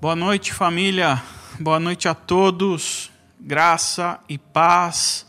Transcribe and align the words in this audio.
Boa 0.00 0.16
noite, 0.16 0.54
família. 0.54 1.22
Boa 1.58 1.78
noite 1.78 2.08
a 2.08 2.14
todos. 2.14 3.10
Graça 3.38 4.18
e 4.30 4.38
paz. 4.38 5.26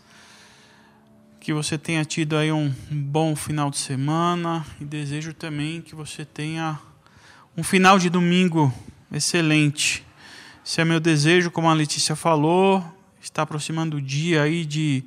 Que 1.42 1.51
você 1.51 1.78
tenha 1.78 2.05
tido 2.05 2.37
aí 2.37 2.53
um 2.53 2.73
bom 2.89 3.35
final 3.35 3.69
de 3.69 3.77
semana 3.77 4.65
e 4.79 4.85
desejo 4.85 5.33
também 5.33 5.81
que 5.81 5.93
você 5.93 6.23
tenha 6.23 6.79
um 7.57 7.63
final 7.65 7.99
de 7.99 8.09
domingo 8.09 8.73
excelente. 9.11 10.05
Esse 10.65 10.79
é 10.79 10.85
meu 10.85 11.01
desejo, 11.01 11.51
como 11.51 11.69
a 11.69 11.73
Letícia 11.73 12.15
falou, 12.15 12.81
está 13.21 13.41
aproximando 13.41 13.97
o 13.97 14.01
dia 14.01 14.43
aí 14.43 14.63
de 14.63 15.03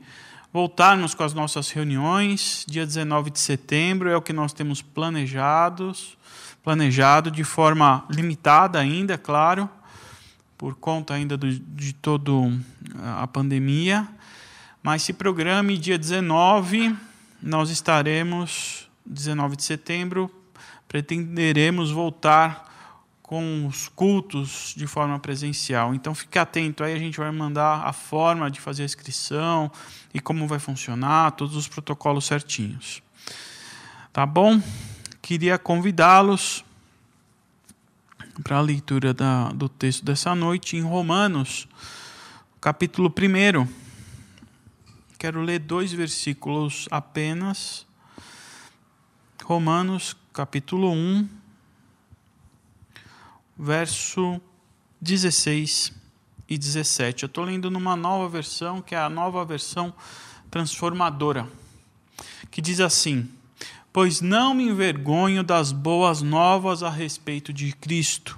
voltarmos 0.53 1.15
com 1.15 1.23
as 1.23 1.33
nossas 1.33 1.71
reuniões. 1.71 2.67
Dia 2.69 2.85
19 2.85 3.31
de 3.31 3.41
setembro 3.41 4.11
é 4.11 4.17
o 4.17 4.21
que 4.21 4.35
nós 4.35 4.53
temos 4.53 4.83
planejados 4.83 6.19
planejado 6.65 7.31
de 7.31 7.45
forma 7.45 8.07
limitada 8.11 8.81
ainda, 8.81 9.19
claro, 9.19 9.69
por 10.57 10.75
conta 10.75 11.13
ainda 11.13 11.37
do, 11.37 11.51
de 11.53 11.93
toda 11.93 12.33
a 13.21 13.27
pandemia. 13.27 14.09
Mas 14.83 15.03
se 15.03 15.13
programe 15.13 15.77
dia 15.77 15.99
19, 15.99 16.97
nós 17.43 17.69
estaremos, 17.69 18.89
19 19.05 19.57
de 19.57 19.63
setembro, 19.63 20.31
pretenderemos 20.89 21.91
voltar 21.91 22.73
com 23.23 23.67
os 23.67 23.89
cultos 23.89 24.75
de 24.77 24.87
forma 24.87 25.19
presencial. 25.19 25.95
Então 25.95 26.15
fique 26.15 26.39
atento 26.39 26.83
aí, 26.83 26.95
a 26.95 26.99
gente 26.99 27.19
vai 27.19 27.31
mandar 27.31 27.87
a 27.87 27.93
forma 27.93 28.51
de 28.51 28.61
fazer 28.61 28.83
a 28.83 28.87
inscrição 28.87 29.71
e 30.15 30.21
como 30.21 30.47
vai 30.47 30.59
funcionar, 30.59 31.33
todos 31.33 31.57
os 31.57 31.69
protocolos 31.69 32.25
certinhos. 32.25 33.03
Tá 34.13 34.25
bom? 34.25 34.61
Queria 35.25 35.59
convidá-los 35.59 36.63
para 38.43 38.59
a 38.59 38.61
leitura 38.61 39.15
da, 39.15 39.49
do 39.53 39.71
texto 39.71 40.05
dessa 40.05 40.35
noite 40.35 40.77
em 40.77 40.83
Romanos, 40.83 41.67
capítulo 42.61 43.09
1. 43.09 43.67
Quero 45.19 45.41
ler 45.41 45.61
dois 45.61 45.95
versículos 45.95 46.87
apenas. 46.91 47.87
Romanos, 49.43 50.15
capítulo 50.31 50.93
1, 50.93 51.27
verso 53.57 54.39
16 55.01 55.91
e 56.51 56.59
17. 56.59 57.23
Eu 57.23 57.29
estou 57.29 57.45
lendo 57.45 57.71
numa 57.71 57.97
nova 57.97 58.29
versão, 58.29 58.83
que 58.83 58.95
é 58.95 58.99
a 58.99 59.09
nova 59.09 59.43
versão 59.43 59.95
transformadora, 60.51 61.49
que 62.51 62.61
diz 62.61 62.79
assim 62.79 63.27
pois 63.95 64.21
não 64.21 64.55
me 64.55 64.65
envergonho 64.65 65.45
das 65.45 65.71
boas 65.71 66.21
novas 66.21 66.83
a 66.83 66.91
respeito 66.91 67.53
de 67.53 67.73
Cristo, 67.73 68.37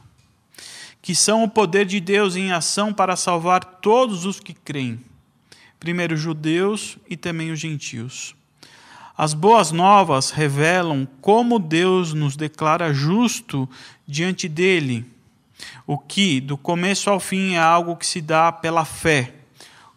que 1.01 1.15
são 1.15 1.43
o 1.43 1.49
poder 1.49 1.87
de 1.87 1.99
Deus 1.99 2.37
em 2.37 2.53
ação 2.53 2.93
para 2.93 3.17
salvar 3.17 3.65
todos 3.65 4.27
os 4.27 4.39
que 4.39 4.53
creem, 4.53 5.01
primeiro 5.81 6.15
os 6.15 6.21
judeus 6.21 6.99
e 7.09 7.17
também 7.17 7.51
os 7.51 7.59
gentios. 7.59 8.35
As 9.17 9.33
boas 9.33 9.73
novas 9.73 10.31
revelam 10.31 11.09
como 11.23 11.59
Deus 11.59 12.13
nos 12.13 12.37
declara 12.37 12.93
justo 12.93 13.67
diante 14.07 14.51
dele, 14.51 15.07
o 15.87 15.97
que, 15.97 16.39
do 16.39 16.59
começo 16.59 17.09
ao 17.09 17.19
fim, 17.19 17.55
é 17.55 17.59
algo 17.59 17.97
que 17.97 18.05
se 18.05 18.21
dá 18.21 18.53
pela 18.53 18.85
fé. 18.85 19.33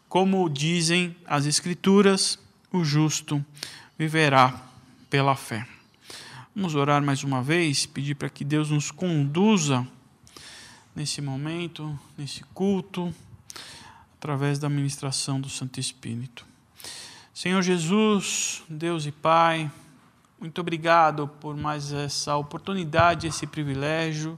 Como 0.07 0.49
dizem 0.49 1.13
as 1.25 1.45
Escrituras, 1.45 2.39
o 2.71 2.81
justo 2.85 3.43
viverá 3.97 4.68
pela 5.09 5.35
fé. 5.35 5.67
Vamos 6.55 6.75
orar 6.75 7.01
mais 7.01 7.23
uma 7.23 7.41
vez, 7.41 7.85
pedir 7.85 8.15
para 8.15 8.29
que 8.29 8.43
Deus 8.43 8.69
nos 8.69 8.91
conduza 8.91 9.87
nesse 10.95 11.21
momento, 11.21 11.97
nesse 12.17 12.43
culto, 12.53 13.13
através 14.15 14.59
da 14.59 14.69
ministração 14.69 15.39
do 15.39 15.49
Santo 15.49 15.79
Espírito. 15.79 16.45
Senhor 17.33 17.61
Jesus, 17.61 18.63
Deus 18.69 19.05
e 19.05 19.11
Pai, 19.11 19.71
muito 20.39 20.61
obrigado 20.61 21.27
por 21.27 21.55
mais 21.55 21.91
essa 21.91 22.35
oportunidade, 22.35 23.27
esse 23.27 23.47
privilégio 23.47 24.37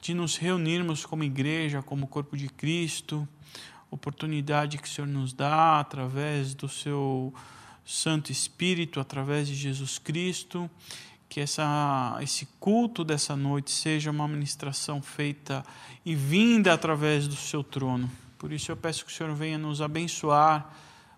de 0.00 0.14
nos 0.14 0.36
reunirmos 0.36 1.04
como 1.04 1.24
igreja, 1.24 1.82
como 1.82 2.06
corpo 2.06 2.36
de 2.36 2.48
Cristo, 2.48 3.26
oportunidade 3.90 4.78
que 4.78 4.86
o 4.86 4.90
Senhor 4.90 5.06
nos 5.08 5.32
dá 5.32 5.80
através 5.80 6.54
do 6.54 6.68
seu 6.68 7.34
Santo 7.90 8.30
Espírito 8.30 9.00
através 9.00 9.48
de 9.48 9.54
Jesus 9.54 9.98
Cristo, 9.98 10.70
que 11.28 11.40
essa, 11.40 12.16
esse 12.22 12.46
culto 12.60 13.02
dessa 13.02 13.34
noite 13.34 13.72
seja 13.72 14.12
uma 14.12 14.28
ministração 14.28 15.02
feita 15.02 15.64
e 16.06 16.14
vinda 16.14 16.72
através 16.72 17.26
do 17.26 17.34
seu 17.34 17.64
trono. 17.64 18.08
Por 18.38 18.52
isso 18.52 18.70
eu 18.70 18.76
peço 18.76 19.04
que 19.04 19.12
o 19.12 19.14
Senhor 19.14 19.34
venha 19.34 19.58
nos 19.58 19.82
abençoar, 19.82 20.72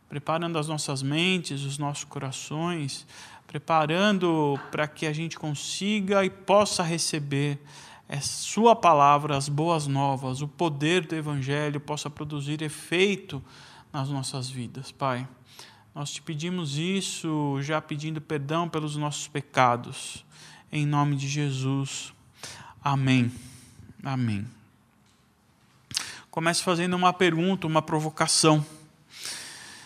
preparando 0.09 0.59
as 0.59 0.67
nossas 0.67 1.03
mentes, 1.03 1.63
os 1.63 1.77
nossos 1.77 2.05
corações, 2.05 3.07
preparando 3.47 4.59
para 4.71 4.89
que 4.89 5.05
a 5.07 5.13
gente 5.13 5.39
consiga 5.39 6.25
e 6.25 6.31
possa 6.31 6.83
receber 6.83 7.59
a 8.09 8.21
Sua 8.23 8.75
palavra, 8.75 9.37
as 9.37 9.49
boas 9.49 9.87
novas, 9.87 10.41
o 10.41 10.49
poder 10.49 11.07
do 11.07 11.15
Evangelho 11.15 11.79
possa 11.81 12.09
produzir 12.09 12.63
efeito 12.63 13.43
nas 13.93 14.09
nossas 14.09 14.49
vidas, 14.49 14.91
Pai. 14.91 15.29
Nós 15.95 16.11
te 16.11 16.23
pedimos 16.23 16.79
isso, 16.79 17.61
já 17.61 17.79
pedindo 17.79 18.19
perdão 18.19 18.67
pelos 18.67 18.97
nossos 18.97 19.29
pecados. 19.29 20.25
Em 20.73 20.87
nome 20.87 21.17
de 21.17 21.29
Jesus. 21.29 22.15
Amém. 22.83 23.31
Amém. 24.03 24.47
Comece 26.31 26.63
fazendo 26.63 26.97
uma 26.97 27.13
pergunta, 27.13 27.67
uma 27.67 27.83
provocação. 27.83 28.65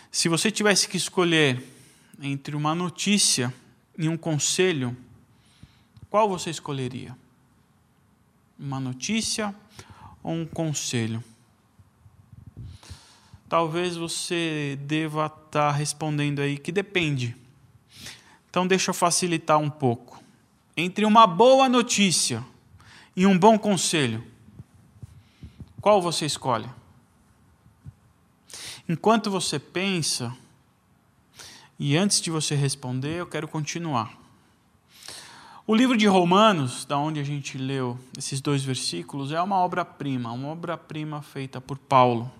Se 0.09 0.29
você 0.29 0.49
tivesse 0.49 0.87
que 0.87 0.95
escolher 0.95 1.61
entre 2.21 2.55
uma 2.55 2.73
notícia 2.73 3.53
e 3.97 4.07
um 4.07 4.15
conselho, 4.15 4.95
qual 6.09 6.29
você 6.29 6.49
escolheria? 6.49 7.17
Uma 8.57 8.79
notícia 8.79 9.53
ou 10.23 10.31
um 10.31 10.45
conselho? 10.45 11.21
Talvez 13.49 13.95
você 13.95 14.77
deva 14.81 15.25
estar 15.27 15.49
tá 15.49 15.71
respondendo 15.71 16.39
aí 16.39 16.57
que 16.57 16.71
depende. 16.71 17.35
Então, 18.49 18.67
deixa 18.67 18.89
eu 18.91 18.93
facilitar 18.93 19.57
um 19.57 19.69
pouco. 19.69 20.21
Entre 20.75 21.05
uma 21.05 21.25
boa 21.25 21.67
notícia 21.67 22.43
e 23.15 23.25
um 23.25 23.37
bom 23.37 23.57
conselho, 23.57 24.23
qual 25.81 26.01
você 26.01 26.25
escolhe? 26.25 26.69
Enquanto 28.87 29.29
você 29.29 29.59
pensa, 29.59 30.35
e 31.79 31.97
antes 31.97 32.21
de 32.21 32.31
você 32.31 32.55
responder, 32.55 33.19
eu 33.19 33.27
quero 33.27 33.47
continuar. 33.47 34.17
O 35.65 35.75
livro 35.75 35.97
de 35.97 36.07
Romanos, 36.07 36.85
da 36.85 36.97
onde 36.97 37.19
a 37.19 37.23
gente 37.23 37.57
leu 37.57 37.99
esses 38.17 38.39
dois 38.39 38.63
versículos, 38.63 39.33
é 39.33 39.41
uma 39.41 39.57
obra-prima, 39.57 40.31
uma 40.31 40.47
obra-prima 40.47 41.21
feita 41.21 41.59
por 41.59 41.77
Paulo 41.77 42.31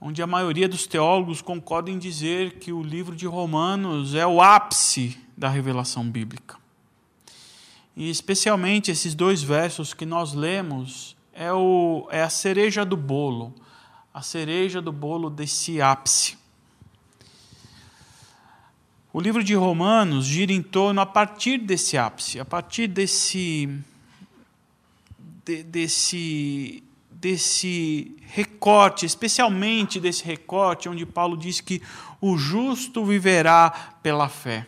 onde 0.00 0.22
a 0.22 0.26
maioria 0.26 0.68
dos 0.68 0.86
teólogos 0.86 1.42
concordam 1.42 1.94
em 1.94 1.98
dizer 1.98 2.58
que 2.58 2.72
o 2.72 2.82
livro 2.82 3.16
de 3.16 3.26
Romanos 3.26 4.14
é 4.14 4.26
o 4.26 4.40
ápice 4.40 5.18
da 5.36 5.48
revelação 5.48 6.08
bíblica. 6.08 6.56
E 7.96 8.08
especialmente 8.08 8.90
esses 8.90 9.14
dois 9.14 9.42
versos 9.42 9.92
que 9.92 10.06
nós 10.06 10.32
lemos 10.32 11.16
é, 11.32 11.52
o, 11.52 12.06
é 12.10 12.22
a 12.22 12.30
cereja 12.30 12.84
do 12.84 12.96
bolo, 12.96 13.52
a 14.14 14.22
cereja 14.22 14.80
do 14.80 14.92
bolo 14.92 15.28
desse 15.28 15.80
ápice. 15.80 16.38
O 19.12 19.20
livro 19.20 19.42
de 19.42 19.54
Romanos 19.54 20.26
gira 20.26 20.52
em 20.52 20.62
torno 20.62 21.00
a 21.00 21.06
partir 21.06 21.58
desse 21.58 21.98
ápice, 21.98 22.38
a 22.38 22.44
partir 22.44 22.86
desse, 22.86 23.68
de, 25.44 25.64
desse 25.64 26.84
desse 27.20 28.16
recorte, 28.26 29.04
especialmente 29.04 29.98
desse 29.98 30.24
recorte 30.24 30.88
onde 30.88 31.04
Paulo 31.04 31.36
diz 31.36 31.60
que 31.60 31.82
o 32.20 32.36
justo 32.36 33.04
viverá 33.04 33.70
pela 34.02 34.28
fé. 34.28 34.66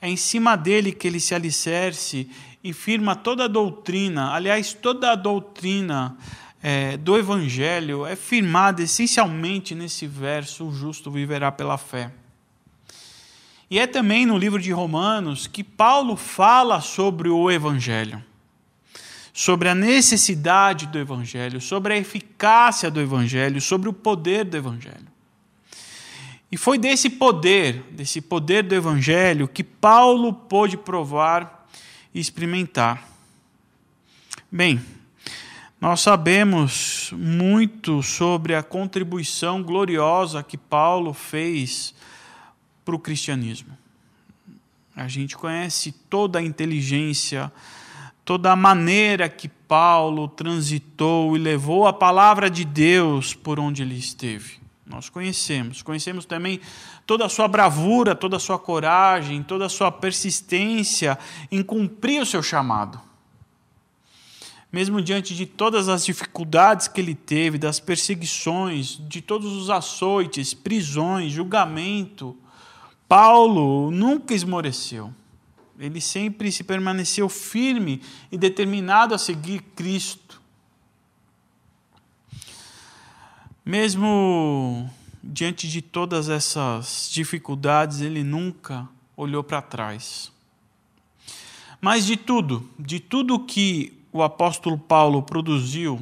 É 0.00 0.08
em 0.08 0.16
cima 0.16 0.56
dele 0.56 0.92
que 0.92 1.06
ele 1.06 1.20
se 1.20 1.34
alicerce 1.34 2.28
e 2.62 2.72
firma 2.72 3.16
toda 3.16 3.44
a 3.44 3.48
doutrina, 3.48 4.32
aliás, 4.32 4.74
toda 4.74 5.12
a 5.12 5.14
doutrina 5.14 6.16
é, 6.62 6.96
do 6.96 7.16
Evangelho 7.16 8.04
é 8.04 8.14
firmada 8.16 8.82
essencialmente 8.82 9.74
nesse 9.74 10.06
verso: 10.06 10.66
o 10.66 10.74
justo 10.74 11.10
viverá 11.10 11.50
pela 11.50 11.78
fé. 11.78 12.10
E 13.70 13.78
é 13.78 13.86
também 13.86 14.26
no 14.26 14.36
livro 14.36 14.60
de 14.60 14.70
Romanos 14.70 15.46
que 15.46 15.64
Paulo 15.64 16.14
fala 16.16 16.80
sobre 16.80 17.28
o 17.28 17.50
Evangelho 17.50 18.22
sobre 19.38 19.68
a 19.68 19.74
necessidade 19.74 20.86
do 20.86 20.98
Evangelho, 20.98 21.60
sobre 21.60 21.92
a 21.92 21.98
eficácia 21.98 22.90
do 22.90 22.98
Evangelho, 22.98 23.60
sobre 23.60 23.86
o 23.86 23.92
poder 23.92 24.46
do 24.46 24.56
Evangelho. 24.56 25.06
E 26.50 26.56
foi 26.56 26.78
desse 26.78 27.10
poder, 27.10 27.82
desse 27.90 28.22
poder 28.22 28.62
do 28.62 28.74
Evangelho, 28.74 29.46
que 29.46 29.62
Paulo 29.62 30.32
pôde 30.32 30.78
provar 30.78 31.68
e 32.14 32.18
experimentar. 32.18 33.06
Bem, 34.50 34.80
Nós 35.78 36.00
sabemos 36.00 37.10
muito 37.12 38.02
sobre 38.02 38.54
a 38.54 38.62
contribuição 38.62 39.62
gloriosa 39.62 40.42
que 40.42 40.56
Paulo 40.56 41.12
fez 41.12 41.94
para 42.82 42.96
o 42.96 42.98
cristianismo. 42.98 43.76
A 44.96 45.06
gente 45.06 45.36
conhece 45.36 45.92
toda 46.08 46.38
a 46.38 46.42
inteligência, 46.42 47.52
toda 48.26 48.50
a 48.50 48.56
maneira 48.56 49.28
que 49.28 49.48
Paulo 49.48 50.26
transitou 50.26 51.36
e 51.36 51.38
levou 51.38 51.86
a 51.86 51.92
palavra 51.92 52.50
de 52.50 52.64
Deus 52.64 53.32
por 53.32 53.60
onde 53.60 53.82
ele 53.82 53.96
esteve. 53.96 54.58
Nós 54.84 55.08
conhecemos. 55.08 55.80
Conhecemos 55.80 56.24
também 56.24 56.60
toda 57.06 57.24
a 57.24 57.28
sua 57.28 57.46
bravura, 57.46 58.16
toda 58.16 58.36
a 58.36 58.40
sua 58.40 58.58
coragem, 58.58 59.44
toda 59.44 59.66
a 59.66 59.68
sua 59.68 59.92
persistência 59.92 61.16
em 61.52 61.62
cumprir 61.62 62.20
o 62.20 62.26
seu 62.26 62.42
chamado. 62.42 63.00
Mesmo 64.72 65.00
diante 65.00 65.32
de 65.32 65.46
todas 65.46 65.88
as 65.88 66.04
dificuldades 66.04 66.88
que 66.88 67.00
ele 67.00 67.14
teve, 67.14 67.58
das 67.58 67.78
perseguições, 67.78 69.00
de 69.08 69.20
todos 69.20 69.52
os 69.52 69.70
açoites, 69.70 70.52
prisões, 70.52 71.30
julgamento, 71.30 72.36
Paulo 73.08 73.92
nunca 73.92 74.34
esmoreceu. 74.34 75.14
Ele 75.78 76.00
sempre 76.00 76.50
se 76.50 76.64
permaneceu 76.64 77.28
firme 77.28 78.00
e 78.32 78.38
determinado 78.38 79.14
a 79.14 79.18
seguir 79.18 79.60
Cristo. 79.74 80.40
Mesmo 83.64 84.90
diante 85.22 85.68
de 85.68 85.82
todas 85.82 86.28
essas 86.28 87.10
dificuldades, 87.12 88.00
ele 88.00 88.22
nunca 88.22 88.88
olhou 89.16 89.42
para 89.42 89.60
trás. 89.60 90.32
Mas 91.80 92.06
de 92.06 92.16
tudo, 92.16 92.68
de 92.78 93.00
tudo 93.00 93.38
que 93.40 93.92
o 94.12 94.22
apóstolo 94.22 94.78
Paulo 94.78 95.22
produziu, 95.22 96.00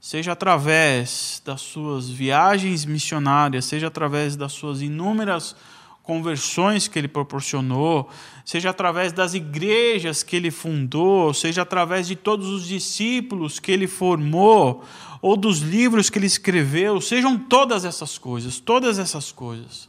seja 0.00 0.32
através 0.32 1.42
das 1.44 1.60
suas 1.60 2.08
viagens 2.08 2.84
missionárias, 2.84 3.64
seja 3.64 3.88
através 3.88 4.36
das 4.36 4.52
suas 4.52 4.80
inúmeras 4.80 5.56
conversões 6.02 6.88
que 6.88 6.98
ele 6.98 7.08
proporcionou, 7.08 8.08
seja 8.44 8.70
através 8.70 9.12
das 9.12 9.34
igrejas 9.34 10.22
que 10.22 10.34
ele 10.34 10.50
fundou, 10.50 11.32
seja 11.32 11.62
através 11.62 12.06
de 12.06 12.16
todos 12.16 12.48
os 12.48 12.66
discípulos 12.66 13.60
que 13.60 13.70
ele 13.70 13.86
formou, 13.86 14.84
ou 15.20 15.36
dos 15.36 15.58
livros 15.60 16.10
que 16.10 16.18
ele 16.18 16.26
escreveu, 16.26 17.00
sejam 17.00 17.38
todas 17.38 17.84
essas 17.84 18.18
coisas, 18.18 18.58
todas 18.58 18.98
essas 18.98 19.30
coisas. 19.30 19.88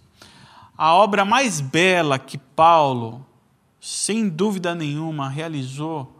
A 0.78 0.94
obra 0.94 1.26
mais 1.26 1.60
bela 1.60 2.20
que 2.20 2.38
Paulo, 2.38 3.26
sem 3.82 4.30
dúvida 4.30 4.76
nenhuma, 4.76 5.30
realizou 5.30 6.20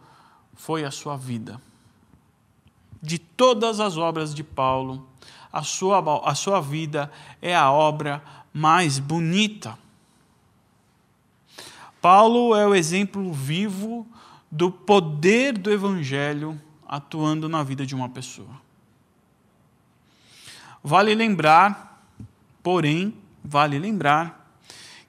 foi 0.54 0.84
a 0.84 0.90
sua 0.90 1.16
vida. 1.16 1.60
De 3.00 3.18
todas 3.18 3.78
as 3.78 3.96
obras 3.96 4.34
de 4.34 4.42
Paulo, 4.42 5.06
a 5.52 5.62
sua, 5.62 6.02
a 6.28 6.34
sua 6.34 6.60
vida 6.60 7.10
é 7.40 7.54
a 7.54 7.70
obra 7.70 8.22
mais 8.52 8.98
bonita. 8.98 9.78
Paulo 12.04 12.54
é 12.54 12.66
o 12.66 12.74
exemplo 12.74 13.32
vivo 13.32 14.06
do 14.50 14.70
poder 14.70 15.56
do 15.56 15.72
Evangelho 15.72 16.60
atuando 16.86 17.48
na 17.48 17.62
vida 17.62 17.86
de 17.86 17.94
uma 17.94 18.10
pessoa. 18.10 18.60
Vale 20.82 21.14
lembrar, 21.14 22.06
porém, 22.62 23.16
vale 23.42 23.78
lembrar, 23.78 24.54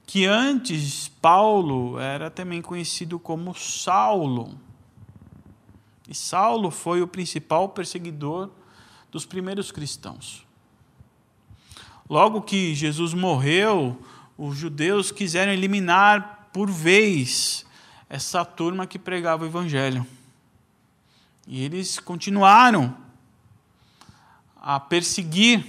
que 0.07 0.25
antes 0.25 1.09
Paulo 1.09 1.99
era 1.99 2.29
também 2.29 2.61
conhecido 2.61 3.19
como 3.19 3.53
Saulo. 3.53 4.57
E 6.07 6.15
Saulo 6.15 6.71
foi 6.71 7.01
o 7.01 7.07
principal 7.09 7.67
perseguidor 7.67 8.49
dos 9.11 9.25
primeiros 9.25 9.69
cristãos. 9.69 10.47
Logo 12.09 12.41
que 12.41 12.73
Jesus 12.73 13.13
morreu, 13.13 14.01
os 14.37 14.55
judeus 14.55 15.11
quiseram 15.11 15.51
eliminar 15.51 16.34
por 16.55 16.71
vez 16.71 17.65
essa 18.09 18.45
turma 18.45 18.87
que 18.87 18.97
pregava 18.97 19.43
o 19.43 19.45
evangelho. 19.45 20.07
E 21.45 21.61
eles 21.61 21.99
continuaram 21.99 22.95
a 24.55 24.79
perseguir. 24.79 25.65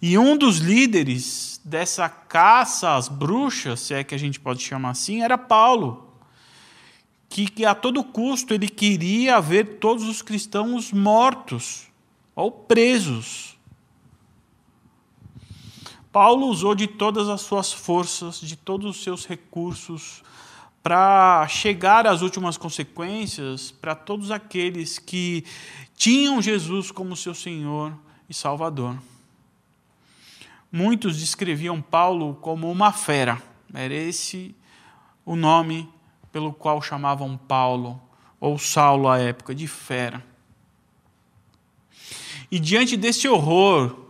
E 0.00 0.16
um 0.16 0.36
dos 0.36 0.58
líderes 0.58 1.60
dessa 1.64 2.08
caça 2.08 2.94
às 2.94 3.08
bruxas, 3.08 3.80
se 3.80 3.92
é 3.92 4.04
que 4.04 4.14
a 4.14 4.18
gente 4.18 4.38
pode 4.38 4.62
chamar 4.62 4.90
assim, 4.90 5.22
era 5.24 5.36
Paulo. 5.36 6.14
Que, 7.28 7.50
que 7.50 7.64
a 7.64 7.74
todo 7.74 8.04
custo 8.04 8.54
ele 8.54 8.68
queria 8.68 9.40
ver 9.40 9.80
todos 9.80 10.04
os 10.04 10.22
cristãos 10.22 10.92
mortos 10.92 11.88
ou 12.36 12.52
presos. 12.52 13.49
Paulo 16.12 16.46
usou 16.46 16.74
de 16.74 16.86
todas 16.86 17.28
as 17.28 17.40
suas 17.40 17.72
forças, 17.72 18.40
de 18.40 18.56
todos 18.56 18.96
os 18.96 19.02
seus 19.02 19.26
recursos, 19.26 20.22
para 20.82 21.46
chegar 21.46 22.06
às 22.06 22.22
últimas 22.22 22.56
consequências 22.56 23.70
para 23.70 23.94
todos 23.94 24.30
aqueles 24.30 24.98
que 24.98 25.44
tinham 25.94 26.40
Jesus 26.40 26.90
como 26.90 27.14
seu 27.14 27.34
Senhor 27.34 27.92
e 28.28 28.34
Salvador. 28.34 28.98
Muitos 30.72 31.18
descreviam 31.18 31.80
Paulo 31.80 32.34
como 32.40 32.70
uma 32.70 32.92
fera, 32.92 33.40
era 33.72 33.94
esse 33.94 34.54
o 35.24 35.36
nome 35.36 35.88
pelo 36.32 36.52
qual 36.52 36.80
chamavam 36.80 37.36
Paulo, 37.36 38.00
ou 38.40 38.58
Saulo 38.58 39.08
à 39.08 39.18
época, 39.18 39.54
de 39.54 39.66
fera. 39.66 40.24
E 42.50 42.58
diante 42.58 42.96
desse 42.96 43.28
horror, 43.28 44.09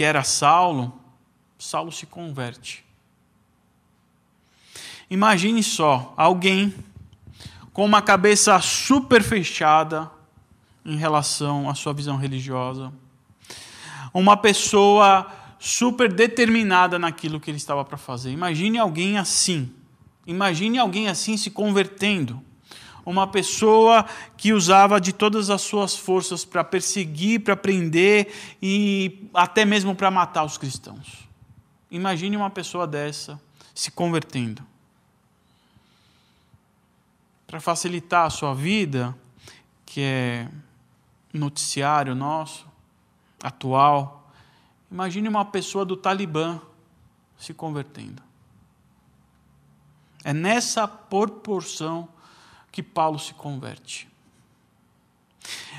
que 0.00 0.04
era 0.04 0.24
Saulo, 0.24 0.98
Saulo 1.58 1.92
se 1.92 2.06
converte. 2.06 2.82
Imagine 5.10 5.62
só 5.62 6.14
alguém 6.16 6.74
com 7.70 7.84
uma 7.84 8.00
cabeça 8.00 8.58
super 8.62 9.22
fechada 9.22 10.10
em 10.86 10.96
relação 10.96 11.68
à 11.68 11.74
sua 11.74 11.92
visão 11.92 12.16
religiosa, 12.16 12.90
uma 14.14 14.38
pessoa 14.38 15.30
super 15.58 16.10
determinada 16.10 16.98
naquilo 16.98 17.38
que 17.38 17.50
ele 17.50 17.58
estava 17.58 17.84
para 17.84 17.98
fazer. 17.98 18.30
Imagine 18.30 18.78
alguém 18.78 19.18
assim. 19.18 19.70
Imagine 20.26 20.78
alguém 20.78 21.08
assim 21.08 21.36
se 21.36 21.50
convertendo 21.50 22.42
uma 23.04 23.26
pessoa 23.26 24.04
que 24.36 24.52
usava 24.52 25.00
de 25.00 25.12
todas 25.12 25.50
as 25.50 25.62
suas 25.62 25.96
forças 25.96 26.44
para 26.44 26.62
perseguir, 26.62 27.40
para 27.40 27.56
prender 27.56 28.32
e 28.60 29.28
até 29.34 29.64
mesmo 29.64 29.94
para 29.94 30.10
matar 30.10 30.44
os 30.44 30.58
cristãos. 30.58 31.28
Imagine 31.90 32.36
uma 32.36 32.50
pessoa 32.50 32.86
dessa 32.86 33.40
se 33.74 33.90
convertendo. 33.90 34.62
Para 37.46 37.60
facilitar 37.60 38.26
a 38.26 38.30
sua 38.30 38.54
vida, 38.54 39.16
que 39.84 40.00
é 40.00 40.48
noticiário 41.32 42.14
nosso, 42.14 42.66
atual, 43.42 44.30
imagine 44.90 45.28
uma 45.28 45.44
pessoa 45.44 45.84
do 45.84 45.96
Talibã 45.96 46.60
se 47.38 47.54
convertendo. 47.54 48.22
É 50.22 50.32
nessa 50.32 50.86
proporção 50.86 52.08
que 52.70 52.82
Paulo 52.82 53.18
se 53.18 53.34
converte. 53.34 54.08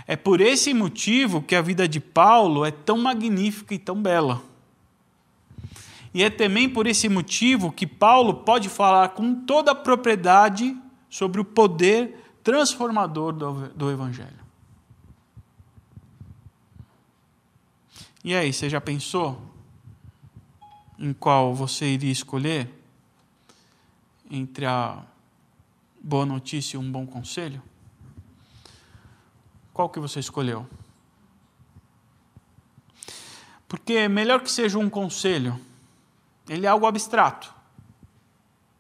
É 0.08 0.16
por 0.16 0.42
esse 0.42 0.74
motivo 0.74 1.42
que 1.42 1.56
a 1.56 1.62
vida 1.62 1.88
de 1.88 2.00
Paulo 2.00 2.66
é 2.66 2.72
tão 2.72 2.98
magnífica 2.98 3.74
e 3.74 3.80
tão 3.80 4.02
bela. 4.02 4.42
E 6.14 6.24
é 6.24 6.30
também 6.30 6.68
por 6.68 6.88
esse 6.88 7.08
motivo 7.08 7.72
que 7.72 7.88
Paulo 7.88 8.34
pode 8.34 8.68
falar 8.68 9.10
com 9.10 9.46
toda 9.46 9.72
a 9.72 9.76
propriedade 9.76 10.76
sobre 11.10 11.40
o 11.40 11.46
poder 11.46 12.18
transformador 12.44 13.32
do, 13.32 13.70
do 13.70 13.92
Evangelho. 13.92 14.42
E 18.24 18.36
aí, 18.36 18.52
você 18.52 18.70
já 18.70 18.80
pensou 18.80 19.42
em 21.00 21.14
qual 21.14 21.56
você 21.56 21.86
iria 21.86 22.12
escolher 22.12 22.70
entre 24.30 24.66
a 24.66 25.04
boa 26.04 26.26
notícia 26.26 26.78
e 26.78 26.80
um 26.80 26.92
bom 26.92 27.06
conselho? 27.06 27.62
Qual 29.74 29.90
que 29.90 30.00
você 30.00 30.20
escolheu? 30.20 30.68
Porque 33.68 34.08
melhor 34.08 34.42
que 34.42 34.52
seja 34.52 34.78
um 34.78 34.90
conselho, 34.90 35.60
ele 36.50 36.66
é 36.66 36.70
algo 36.70 36.86
abstrato, 36.86 37.54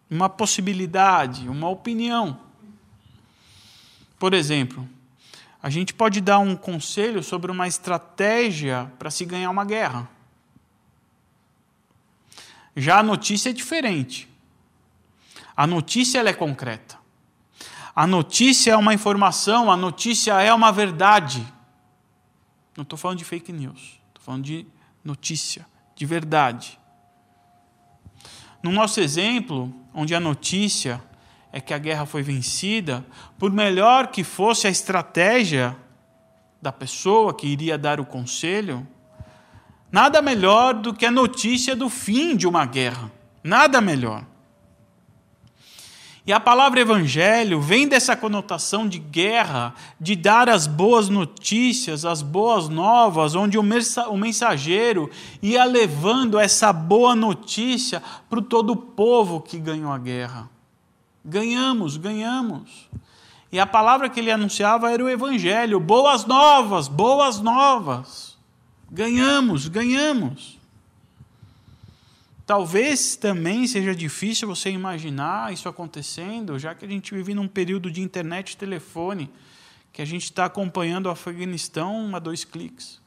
uma 0.10 0.28
possibilidade, 0.28 1.48
uma 1.48 1.70
opinião. 1.70 2.40
Por 4.20 4.34
exemplo, 4.34 4.88
a 5.63 5.70
gente 5.70 5.94
pode 5.94 6.20
dar 6.20 6.40
um 6.40 6.56
conselho 6.56 7.24
sobre 7.24 7.51
uma 7.51 7.68
estratégia 7.68 8.92
para 9.00 9.12
se 9.12 9.24
ganhar 9.24 9.50
uma 9.50 9.63
guerra. 9.63 10.10
Já 12.75 13.00
a 13.00 13.04
notícia 13.04 13.51
é 13.51 13.54
diferente. 13.54 14.28
A 15.56 15.68
notícia 15.68 16.20
ela 16.20 16.30
é 16.30 16.34
concreta. 16.34 17.00
A 17.95 18.07
notícia 18.07 18.71
é 18.71 18.77
uma 18.77 18.93
informação, 18.93 19.71
a 19.71 19.75
notícia 19.75 20.41
é 20.41 20.53
uma 20.53 20.71
verdade. 20.71 21.45
Não 22.75 22.83
estou 22.83 22.98
falando 22.98 23.17
de 23.17 23.25
fake 23.25 23.51
news, 23.51 24.00
estou 24.07 24.24
falando 24.24 24.43
de 24.43 24.65
notícia, 25.03 25.65
de 25.95 26.05
verdade. 26.05 26.79
No 28.63 28.71
nosso 28.71 29.00
exemplo, 29.00 29.74
onde 29.93 30.15
a 30.15 30.19
notícia 30.19 31.03
é 31.51 31.60
que 31.60 31.74
a 31.74 31.77
guerra 31.77 32.05
foi 32.05 32.24
vencida, 32.24 33.05
por 33.38 33.51
melhor 33.51 34.07
que 34.07 34.24
fosse 34.24 34.67
a 34.67 34.69
estratégia 34.69 35.75
da 36.62 36.71
pessoa 36.71 37.33
que 37.33 37.48
iria 37.48 37.77
dar 37.77 38.00
o 38.00 38.05
conselho, 38.05 38.88
nada 39.91 40.21
melhor 40.21 40.75
do 40.75 40.93
que 40.93 41.05
a 41.05 41.12
notícia 41.12 41.75
do 41.75 41.89
fim 41.89 42.38
de 42.38 42.48
uma 42.48 42.65
guerra. 42.65 43.12
Nada 43.43 43.81
melhor. 43.81 44.25
E 46.32 46.34
a 46.34 46.40
palavra 46.40 46.80
evangelho 46.80 47.60
vem 47.60 47.90
dessa 47.90 48.16
conotação 48.16 48.88
de 48.88 49.00
guerra, 49.00 49.76
de 50.00 50.16
dar 50.16 50.48
as 50.48 50.66
boas 50.66 51.10
notícias, 51.10 52.06
as 52.06 52.22
boas 52.22 52.70
novas, 52.70 53.36
onde 53.36 53.58
o 53.58 54.18
mensageiro 54.18 55.12
ia 55.42 55.66
levando 55.66 56.40
essa 56.40 56.72
boa 56.72 57.14
notícia 57.14 58.02
para 58.30 58.42
todo 58.42 58.72
o 58.72 58.78
povo 58.78 59.42
que 59.42 59.60
ganhou 59.60 59.92
a 59.92 59.98
guerra. 59.98 60.50
Ganhamos, 61.26 61.98
ganhamos. 61.98 62.90
E 63.52 63.60
a 63.60 63.66
palavra 63.66 64.08
que 64.08 64.22
ele 64.22 64.32
anunciava 64.32 64.90
era 64.90 65.04
o 65.04 65.10
evangelho, 65.10 65.82
boas 65.82 66.26
novas, 66.26 66.88
boas 66.88 67.42
novas. 67.42 68.38
Ganhamos, 68.90 69.68
ganhamos. 69.68 70.61
Talvez 72.51 73.15
também 73.15 73.65
seja 73.65 73.96
difícil 73.96 74.46
você 74.46 74.70
imaginar 74.70 75.53
isso 75.53 75.70
acontecendo, 75.70 76.60
já 76.60 76.75
que 76.75 76.84
a 76.84 76.88
gente 76.89 77.15
vive 77.15 77.34
num 77.34 77.48
período 77.48 77.89
de 77.89 78.01
internet 78.01 78.51
e 78.51 78.58
telefone, 78.58 79.31
que 79.93 80.01
a 80.01 80.05
gente 80.05 80.25
está 80.25 80.43
acompanhando 80.43 81.05
o 81.05 81.10
Afeganistão 81.10 82.13
a 82.13 82.20
dois 82.20 82.43
cliques. 82.43 83.00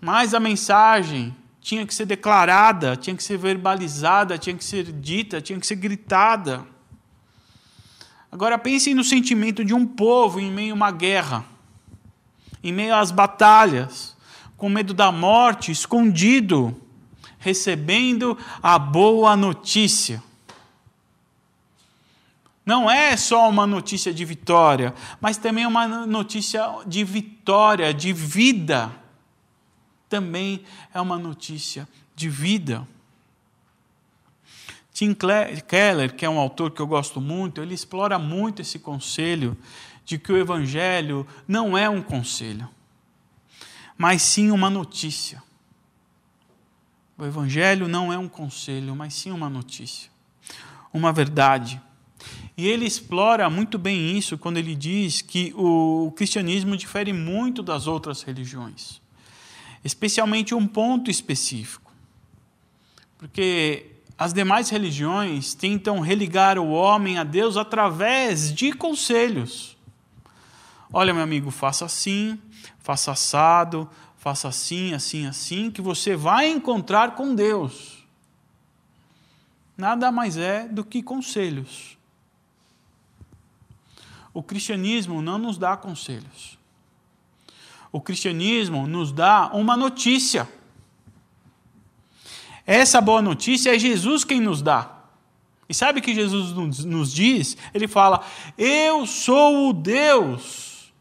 Mas 0.00 0.34
a 0.34 0.38
mensagem 0.38 1.34
tinha 1.60 1.84
que 1.84 1.92
ser 1.92 2.06
declarada, 2.06 2.94
tinha 2.94 3.16
que 3.16 3.24
ser 3.24 3.38
verbalizada, 3.38 4.38
tinha 4.38 4.56
que 4.56 4.64
ser 4.64 4.84
dita, 4.92 5.40
tinha 5.40 5.58
que 5.58 5.66
ser 5.66 5.74
gritada. 5.74 6.64
Agora 8.30 8.56
pensem 8.56 8.94
no 8.94 9.02
sentimento 9.02 9.64
de 9.64 9.74
um 9.74 9.84
povo 9.84 10.38
em 10.38 10.52
meio 10.52 10.74
a 10.74 10.76
uma 10.76 10.92
guerra, 10.92 11.44
em 12.62 12.72
meio 12.72 12.94
às 12.94 13.10
batalhas, 13.10 14.16
com 14.56 14.68
medo 14.68 14.94
da 14.94 15.10
morte, 15.10 15.72
escondido 15.72 16.85
recebendo 17.46 18.36
a 18.60 18.76
boa 18.76 19.36
notícia. 19.36 20.20
Não 22.64 22.90
é 22.90 23.16
só 23.16 23.48
uma 23.48 23.64
notícia 23.64 24.12
de 24.12 24.24
vitória, 24.24 24.92
mas 25.20 25.36
também 25.36 25.64
uma 25.64 25.86
notícia 25.86 26.60
de 26.84 27.04
vitória, 27.04 27.94
de 27.94 28.12
vida. 28.12 28.90
Também 30.08 30.64
é 30.92 31.00
uma 31.00 31.16
notícia 31.16 31.88
de 32.16 32.28
vida. 32.28 32.86
Tim 34.92 35.14
Keller, 35.14 36.16
que 36.16 36.24
é 36.24 36.28
um 36.28 36.40
autor 36.40 36.72
que 36.72 36.80
eu 36.80 36.86
gosto 36.88 37.20
muito, 37.20 37.62
ele 37.62 37.74
explora 37.74 38.18
muito 38.18 38.60
esse 38.60 38.80
conselho 38.80 39.56
de 40.04 40.18
que 40.18 40.32
o 40.32 40.36
evangelho 40.36 41.24
não 41.46 41.78
é 41.78 41.88
um 41.88 42.02
conselho, 42.02 42.68
mas 43.96 44.22
sim 44.22 44.50
uma 44.50 44.68
notícia. 44.68 45.45
O 47.18 47.24
Evangelho 47.24 47.88
não 47.88 48.12
é 48.12 48.18
um 48.18 48.28
conselho, 48.28 48.94
mas 48.94 49.14
sim 49.14 49.30
uma 49.30 49.48
notícia, 49.48 50.10
uma 50.92 51.12
verdade. 51.12 51.80
E 52.56 52.66
ele 52.66 52.84
explora 52.84 53.48
muito 53.48 53.78
bem 53.78 54.16
isso 54.16 54.36
quando 54.36 54.58
ele 54.58 54.74
diz 54.74 55.22
que 55.22 55.52
o 55.56 56.12
cristianismo 56.16 56.76
difere 56.76 57.12
muito 57.12 57.62
das 57.62 57.86
outras 57.86 58.22
religiões, 58.22 59.00
especialmente 59.82 60.54
um 60.54 60.66
ponto 60.66 61.10
específico. 61.10 61.92
Porque 63.16 63.92
as 64.18 64.32
demais 64.32 64.68
religiões 64.68 65.54
tentam 65.54 66.00
religar 66.00 66.58
o 66.58 66.70
homem 66.70 67.18
a 67.18 67.24
Deus 67.24 67.56
através 67.56 68.52
de 68.52 68.72
conselhos. 68.72 69.76
Olha, 70.92 71.12
meu 71.12 71.22
amigo, 71.22 71.50
faça 71.50 71.84
assim, 71.84 72.38
faça 72.78 73.12
assado, 73.12 73.88
faça 74.26 74.48
assim, 74.48 74.92
assim, 74.92 75.24
assim, 75.24 75.70
que 75.70 75.80
você 75.80 76.16
vai 76.16 76.48
encontrar 76.48 77.14
com 77.14 77.32
Deus. 77.32 78.04
Nada 79.78 80.10
mais 80.10 80.36
é 80.36 80.66
do 80.66 80.84
que 80.84 81.00
conselhos. 81.00 81.96
O 84.34 84.42
cristianismo 84.42 85.22
não 85.22 85.38
nos 85.38 85.56
dá 85.56 85.76
conselhos. 85.76 86.58
O 87.92 88.00
cristianismo 88.00 88.84
nos 88.88 89.12
dá 89.12 89.48
uma 89.54 89.76
notícia. 89.76 90.48
Essa 92.66 93.00
boa 93.00 93.22
notícia 93.22 93.76
é 93.76 93.78
Jesus 93.78 94.24
quem 94.24 94.40
nos 94.40 94.60
dá. 94.60 95.04
E 95.68 95.72
sabe 95.72 96.00
o 96.00 96.02
que 96.02 96.12
Jesus 96.12 96.52
nos 96.84 97.12
diz? 97.12 97.56
Ele 97.72 97.86
fala: 97.86 98.26
Eu 98.58 99.06
sou 99.06 99.70
o 99.70 99.72
Deus 99.72 100.92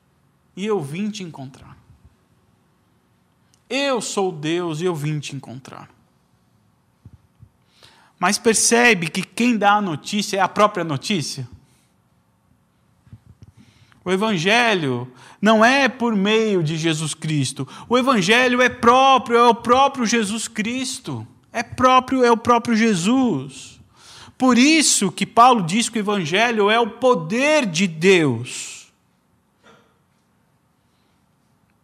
e 0.55 0.63
eu 0.63 0.79
vim 0.79 1.10
te 1.10 1.24
encontrar. 1.24 1.75
Eu 3.69 4.01
sou 4.01 4.31
Deus 4.31 4.81
e 4.81 4.86
eu 4.86 4.95
vim 4.95 5.19
te 5.19 5.36
encontrar. 5.36 5.89
Mas 8.19 8.38
percebe 8.38 9.10
que 9.10 9.24
quem 9.24 9.57
dá 9.57 9.74
a 9.74 9.81
notícia 9.81 10.38
é 10.38 10.39
a 10.39 10.48
própria 10.48 10.84
notícia? 10.84 11.48
O 14.03 14.12
Evangelho 14.12 15.12
não 15.41 15.65
é 15.65 15.89
por 15.89 16.15
meio 16.15 16.63
de 16.63 16.77
Jesus 16.77 17.13
Cristo. 17.13 17.67
O 17.89 17.98
Evangelho 17.98 18.62
é 18.62 18.69
próprio, 18.69 19.38
é 19.38 19.48
o 19.48 19.55
próprio 19.55 20.05
Jesus 20.05 20.48
Cristo. 20.48 21.27
É 21.51 21.63
próprio, 21.63 22.24
é 22.24 22.31
o 22.31 22.38
próprio 22.38 22.75
Jesus. 22.75 23.79
Por 24.38 24.57
isso 24.57 25.12
que 25.12 25.25
Paulo 25.25 25.63
diz 25.63 25.89
que 25.89 25.98
o 25.98 26.01
Evangelho 26.01 26.69
é 26.69 26.79
o 26.79 26.91
poder 26.91 27.65
de 27.65 27.88
Deus. 27.88 28.91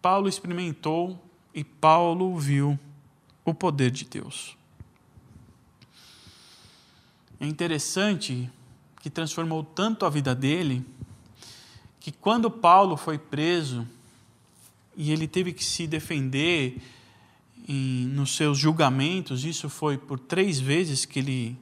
Paulo 0.01 0.27
experimentou 0.27 1.19
e 1.53 1.63
Paulo 1.63 2.37
viu 2.37 2.79
o 3.43 3.53
poder 3.53 3.91
de 3.91 4.05
Deus. 4.05 4.57
É 7.39 7.47
interessante 7.47 8.49
que 9.01 9.09
transformou 9.09 9.63
tanto 9.63 10.05
a 10.05 10.09
vida 10.09 10.35
dele 10.35 10.85
que 11.99 12.11
quando 12.11 12.49
Paulo 12.49 12.95
foi 12.95 13.17
preso 13.17 13.87
e 14.95 15.11
ele 15.11 15.27
teve 15.27 15.53
que 15.53 15.63
se 15.63 15.87
defender 15.87 16.77
em, 17.67 18.05
nos 18.07 18.35
seus 18.35 18.57
julgamentos, 18.57 19.45
isso 19.45 19.69
foi 19.69 19.97
por 19.97 20.19
três 20.19 20.59
vezes 20.59 21.05
que 21.05 21.19
ele 21.19 21.57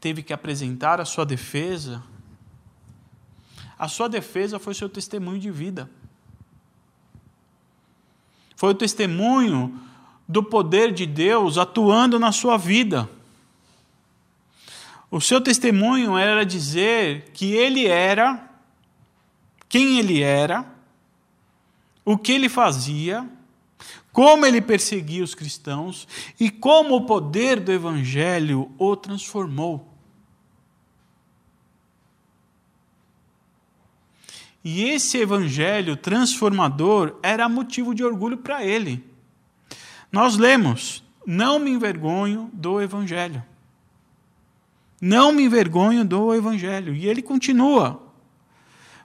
teve 0.00 0.22
que 0.22 0.32
apresentar 0.32 1.00
a 1.00 1.04
sua 1.04 1.24
defesa. 1.24 2.02
A 3.78 3.88
sua 3.88 4.08
defesa 4.08 4.58
foi 4.58 4.74
seu 4.74 4.88
testemunho 4.88 5.40
de 5.40 5.50
vida. 5.50 5.90
Foi 8.56 8.70
o 8.70 8.74
testemunho 8.74 9.78
do 10.26 10.42
poder 10.42 10.92
de 10.92 11.06
Deus 11.06 11.58
atuando 11.58 12.18
na 12.18 12.32
sua 12.32 12.56
vida. 12.56 13.08
O 15.10 15.20
seu 15.20 15.40
testemunho 15.40 16.18
era 16.18 16.44
dizer 16.44 17.30
que 17.32 17.52
ele 17.52 17.86
era, 17.86 18.50
quem 19.68 19.98
ele 19.98 20.22
era, 20.22 20.66
o 22.04 22.18
que 22.18 22.32
ele 22.32 22.48
fazia, 22.48 23.28
como 24.12 24.44
ele 24.46 24.60
perseguia 24.60 25.22
os 25.24 25.34
cristãos 25.34 26.06
e 26.38 26.50
como 26.50 26.96
o 26.96 27.06
poder 27.06 27.60
do 27.60 27.72
Evangelho 27.72 28.70
o 28.78 28.96
transformou. 28.96 29.93
E 34.64 34.84
esse 34.84 35.18
evangelho 35.18 35.94
transformador 35.94 37.18
era 37.22 37.48
motivo 37.50 37.94
de 37.94 38.02
orgulho 38.02 38.38
para 38.38 38.64
ele. 38.64 39.04
Nós 40.10 40.38
lemos: 40.38 41.04
Não 41.26 41.58
me 41.58 41.70
envergonho 41.70 42.50
do 42.50 42.80
evangelho. 42.80 43.44
Não 44.98 45.32
me 45.32 45.42
envergonho 45.42 46.02
do 46.02 46.34
evangelho. 46.34 46.94
E 46.94 47.06
ele 47.06 47.20
continua: 47.20 48.00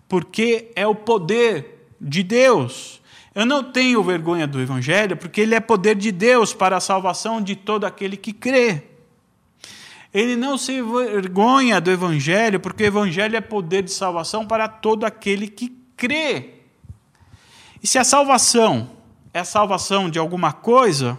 Porque 0.07 0.71
é 0.75 0.87
o 0.87 0.95
poder 0.95 1.89
de 1.99 2.23
Deus. 2.23 3.01
Eu 3.35 3.45
não 3.45 3.63
tenho 3.63 4.01
vergonha 4.01 4.47
do 4.47 4.61
evangelho, 4.61 5.17
porque 5.17 5.41
ele 5.41 5.55
é 5.55 5.59
poder 5.59 5.95
de 5.95 6.11
Deus 6.11 6.53
para 6.53 6.77
a 6.77 6.81
salvação 6.81 7.41
de 7.41 7.55
todo 7.55 7.85
aquele 7.85 8.15
que 8.15 8.31
crê. 8.31 8.88
Ele 10.13 10.35
não 10.35 10.57
se 10.57 10.81
vergonha 10.81 11.79
do 11.79 11.91
Evangelho, 11.91 12.59
porque 12.59 12.83
o 12.83 12.87
Evangelho 12.87 13.35
é 13.35 13.41
poder 13.41 13.83
de 13.83 13.91
salvação 13.91 14.45
para 14.45 14.67
todo 14.67 15.05
aquele 15.05 15.47
que 15.47 15.69
crê. 15.95 16.55
E 17.81 17.87
se 17.87 17.97
a 17.97 18.03
salvação 18.03 18.89
é 19.33 19.39
a 19.39 19.45
salvação 19.45 20.09
de 20.09 20.17
alguma 20.17 20.51
coisa, 20.51 21.17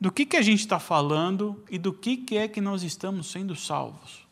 do 0.00 0.12
que, 0.12 0.24
que 0.24 0.36
a 0.36 0.42
gente 0.42 0.60
está 0.60 0.78
falando 0.78 1.62
e 1.70 1.78
do 1.78 1.92
que, 1.92 2.16
que 2.18 2.36
é 2.36 2.46
que 2.46 2.60
nós 2.60 2.82
estamos 2.82 3.30
sendo 3.30 3.56
salvos? 3.56 4.26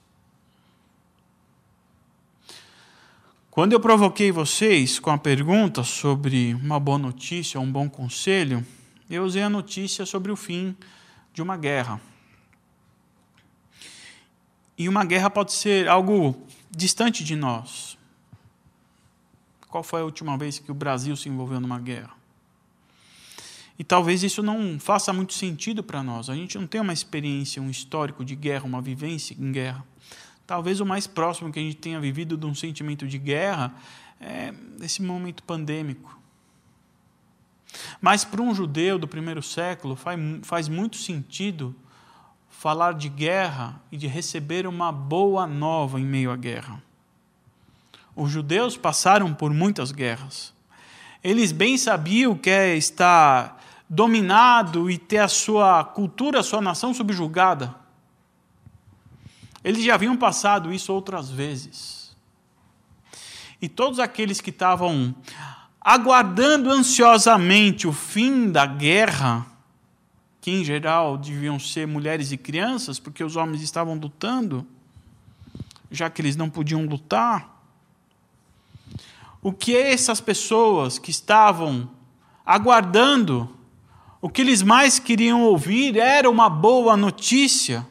Quando 3.50 3.72
eu 3.72 3.80
provoquei 3.80 4.30
vocês 4.30 4.98
com 4.98 5.10
a 5.10 5.16
pergunta 5.16 5.82
sobre 5.82 6.52
uma 6.54 6.78
boa 6.78 6.98
notícia, 6.98 7.58
um 7.58 7.72
bom 7.72 7.88
conselho, 7.88 8.64
eu 9.08 9.24
usei 9.24 9.42
a 9.42 9.48
notícia 9.48 10.04
sobre 10.04 10.30
o 10.30 10.36
fim 10.36 10.76
de 11.32 11.40
uma 11.40 11.56
guerra. 11.56 11.98
E 14.78 14.88
uma 14.88 15.04
guerra 15.04 15.30
pode 15.30 15.52
ser 15.52 15.88
algo 15.88 16.36
distante 16.70 17.24
de 17.24 17.34
nós. 17.34 17.96
Qual 19.68 19.82
foi 19.82 20.00
a 20.00 20.04
última 20.04 20.36
vez 20.36 20.58
que 20.58 20.70
o 20.70 20.74
Brasil 20.74 21.16
se 21.16 21.28
envolveu 21.28 21.60
numa 21.60 21.78
guerra? 21.78 22.14
E 23.78 23.84
talvez 23.84 24.22
isso 24.22 24.42
não 24.42 24.78
faça 24.78 25.12
muito 25.12 25.34
sentido 25.34 25.82
para 25.82 26.02
nós. 26.02 26.30
A 26.30 26.34
gente 26.34 26.58
não 26.58 26.66
tem 26.66 26.80
uma 26.80 26.92
experiência, 26.92 27.60
um 27.60 27.70
histórico 27.70 28.24
de 28.24 28.34
guerra, 28.34 28.64
uma 28.64 28.80
vivência 28.80 29.36
em 29.38 29.52
guerra. 29.52 29.84
Talvez 30.46 30.80
o 30.80 30.86
mais 30.86 31.06
próximo 31.06 31.52
que 31.52 31.58
a 31.58 31.62
gente 31.62 31.76
tenha 31.76 32.00
vivido 32.00 32.36
de 32.36 32.46
um 32.46 32.54
sentimento 32.54 33.06
de 33.06 33.18
guerra 33.18 33.74
é 34.20 34.54
esse 34.80 35.02
momento 35.02 35.42
pandêmico. 35.42 36.18
Mas 38.00 38.24
para 38.24 38.40
um 38.40 38.54
judeu 38.54 38.98
do 38.98 39.06
primeiro 39.06 39.42
século 39.42 39.96
faz, 40.42 40.68
muito 40.68 40.96
sentido 40.96 41.74
falar 42.66 42.94
de 42.94 43.08
guerra 43.08 43.80
e 43.92 43.96
de 43.96 44.08
receber 44.08 44.66
uma 44.66 44.90
boa 44.90 45.46
nova 45.46 46.00
em 46.00 46.04
meio 46.04 46.32
à 46.32 46.36
guerra. 46.36 46.82
Os 48.16 48.28
judeus 48.28 48.76
passaram 48.76 49.32
por 49.32 49.54
muitas 49.54 49.92
guerras. 49.92 50.52
Eles 51.22 51.52
bem 51.52 51.78
sabiam 51.78 52.32
o 52.32 52.36
que 52.36 52.50
é 52.50 52.74
estar 52.74 53.62
dominado 53.88 54.90
e 54.90 54.98
ter 54.98 55.18
a 55.18 55.28
sua 55.28 55.84
cultura, 55.84 56.40
a 56.40 56.42
sua 56.42 56.60
nação 56.60 56.92
subjugada. 56.92 57.72
Eles 59.62 59.84
já 59.84 59.94
haviam 59.94 60.16
passado 60.16 60.72
isso 60.72 60.92
outras 60.92 61.30
vezes. 61.30 62.16
E 63.62 63.68
todos 63.68 64.00
aqueles 64.00 64.40
que 64.40 64.50
estavam 64.50 65.14
aguardando 65.80 66.72
ansiosamente 66.72 67.86
o 67.86 67.92
fim 67.92 68.50
da 68.50 68.66
guerra, 68.66 69.46
que 70.46 70.52
em 70.52 70.62
geral 70.62 71.18
deviam 71.18 71.58
ser 71.58 71.88
mulheres 71.88 72.30
e 72.30 72.36
crianças, 72.36 73.00
porque 73.00 73.24
os 73.24 73.34
homens 73.34 73.62
estavam 73.62 73.96
lutando, 73.96 74.64
já 75.90 76.08
que 76.08 76.22
eles 76.22 76.36
não 76.36 76.48
podiam 76.48 76.86
lutar. 76.86 77.66
O 79.42 79.52
que 79.52 79.76
essas 79.76 80.20
pessoas 80.20 81.00
que 81.00 81.10
estavam 81.10 81.90
aguardando, 82.44 83.50
o 84.20 84.30
que 84.30 84.40
eles 84.40 84.62
mais 84.62 85.00
queriam 85.00 85.42
ouvir 85.42 85.98
era 85.98 86.30
uma 86.30 86.48
boa 86.48 86.96
notícia. 86.96 87.84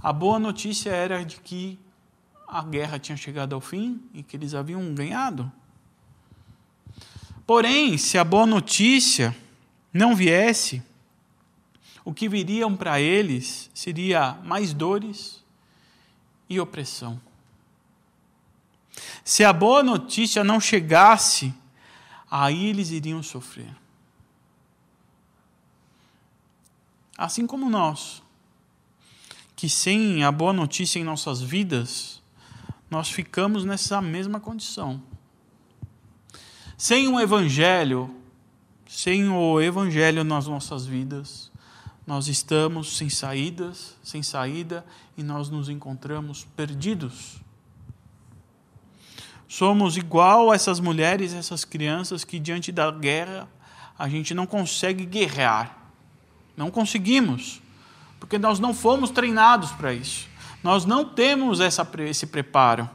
A 0.00 0.12
boa 0.12 0.38
notícia 0.38 0.90
era 0.90 1.24
de 1.24 1.40
que 1.40 1.76
a 2.46 2.62
guerra 2.62 3.00
tinha 3.00 3.16
chegado 3.16 3.52
ao 3.52 3.60
fim 3.60 4.00
e 4.14 4.22
que 4.22 4.36
eles 4.36 4.54
haviam 4.54 4.94
ganhado. 4.94 5.50
Porém, 7.44 7.98
se 7.98 8.16
a 8.16 8.22
boa 8.22 8.46
notícia 8.46 9.36
não 9.92 10.14
viesse, 10.14 10.86
o 12.08 12.14
que 12.14 12.26
viriam 12.26 12.74
para 12.74 12.98
eles 12.98 13.70
seria 13.74 14.32
mais 14.42 14.72
dores 14.72 15.44
e 16.48 16.58
opressão. 16.58 17.20
Se 19.22 19.44
a 19.44 19.52
boa 19.52 19.82
notícia 19.82 20.42
não 20.42 20.58
chegasse, 20.58 21.52
aí 22.30 22.64
eles 22.64 22.92
iriam 22.92 23.22
sofrer. 23.22 23.76
Assim 27.14 27.46
como 27.46 27.68
nós, 27.68 28.22
que 29.54 29.68
sem 29.68 30.24
a 30.24 30.32
boa 30.32 30.54
notícia 30.54 30.98
em 30.98 31.04
nossas 31.04 31.42
vidas, 31.42 32.22
nós 32.90 33.10
ficamos 33.10 33.66
nessa 33.66 34.00
mesma 34.00 34.40
condição. 34.40 35.02
Sem 36.74 37.06
um 37.06 37.20
evangelho, 37.20 38.16
sem 38.88 39.28
o 39.28 39.60
evangelho 39.60 40.24
nas 40.24 40.46
nossas 40.46 40.86
vidas, 40.86 41.52
nós 42.08 42.26
estamos 42.26 42.96
sem 42.96 43.10
saídas, 43.10 43.94
sem 44.02 44.22
saída 44.22 44.82
e 45.14 45.22
nós 45.22 45.50
nos 45.50 45.68
encontramos 45.68 46.46
perdidos. 46.56 47.36
Somos 49.46 49.98
igual 49.98 50.50
a 50.50 50.54
essas 50.54 50.80
mulheres, 50.80 51.34
essas 51.34 51.66
crianças 51.66 52.24
que 52.24 52.38
diante 52.38 52.72
da 52.72 52.90
guerra 52.90 53.46
a 53.98 54.08
gente 54.08 54.32
não 54.32 54.46
consegue 54.46 55.04
guerrear. 55.04 55.76
Não 56.56 56.70
conseguimos, 56.70 57.60
porque 58.18 58.38
nós 58.38 58.58
não 58.58 58.72
fomos 58.72 59.10
treinados 59.10 59.70
para 59.72 59.92
isso. 59.92 60.26
Nós 60.64 60.86
não 60.86 61.04
temos 61.04 61.60
essa, 61.60 61.86
esse 61.98 62.26
preparo. 62.26 62.88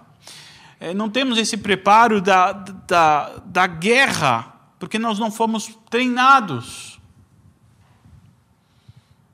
É, 0.80 0.92
não 0.92 1.08
temos 1.08 1.38
esse 1.38 1.56
preparo 1.56 2.20
da, 2.20 2.52
da, 2.52 3.38
da 3.46 3.68
guerra, 3.68 4.56
porque 4.80 4.98
nós 4.98 5.20
não 5.20 5.30
fomos 5.30 5.78
treinados. 5.88 6.93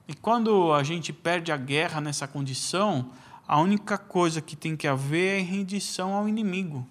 E 0.09 0.15
quando 0.15 0.73
a 0.73 0.81
gente 0.81 1.13
perde 1.13 1.51
a 1.51 1.57
guerra 1.57 2.01
nessa 2.01 2.27
condição, 2.27 3.11
a 3.47 3.61
única 3.61 3.95
coisa 3.95 4.41
que 4.41 4.55
tem 4.55 4.75
que 4.75 4.87
haver 4.87 5.39
é 5.39 5.43
rendição 5.43 6.15
ao 6.15 6.27
inimigo. 6.27 6.83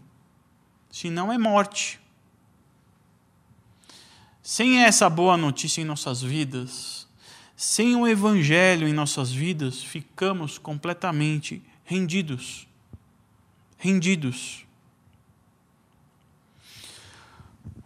Senão 0.88 1.33
é 1.33 1.37
morte. 1.37 2.00
Sem 4.40 4.85
essa 4.85 5.11
boa 5.11 5.37
notícia 5.37 5.83
em 5.83 5.85
nossas 5.85 6.22
vidas, 6.22 7.09
sem 7.57 7.96
o 7.96 8.07
evangelho 8.07 8.87
em 8.87 8.92
nossas 8.92 9.33
vidas, 9.33 9.83
ficamos 9.83 10.57
completamente 10.57 11.61
rendidos 11.85 12.68
rendidos. 13.78 14.64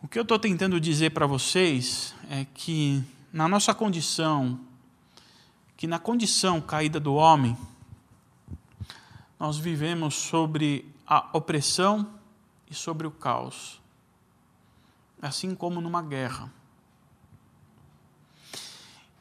O 0.03 0.09
que 0.09 0.19
eu 0.19 0.23
estou 0.23 0.39
tentando 0.39 0.79
dizer 0.81 1.11
para 1.11 1.27
vocês 1.27 2.15
é 2.29 2.47
que, 2.53 3.03
na 3.33 3.47
nossa 3.47 3.73
condição, 3.73 4.59
que 5.83 5.87
na 5.89 5.99
condição 5.99 6.61
caída 6.61 7.01
do 7.01 7.13
homem, 7.15 7.59
nós 9.37 9.59
vivemos 9.59 10.15
sobre 10.15 10.89
a 11.05 11.29
opressão 11.33 12.09
e 12.71 12.75
sobre 12.75 13.05
o 13.05 13.11
caos, 13.11 13.83
assim 15.21 15.57
como 15.57 15.81
numa 15.81 16.01
guerra. 16.01 16.53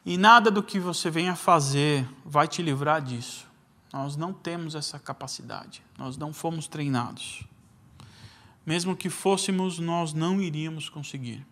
E 0.06 0.16
nada 0.16 0.52
do 0.52 0.62
que 0.62 0.78
você 0.78 1.10
venha 1.10 1.34
fazer 1.34 2.08
vai 2.24 2.46
te 2.46 2.62
livrar 2.62 3.02
disso. 3.02 3.44
Nós 3.92 4.14
não 4.14 4.32
temos 4.32 4.76
essa 4.76 5.00
capacidade, 5.00 5.82
nós 5.98 6.16
não 6.16 6.32
fomos 6.32 6.68
treinados. 6.68 7.42
Mesmo 8.64 8.94
que 8.94 9.10
fôssemos, 9.10 9.80
nós 9.80 10.12
não 10.12 10.40
iríamos 10.40 10.88
conseguir. 10.88 11.44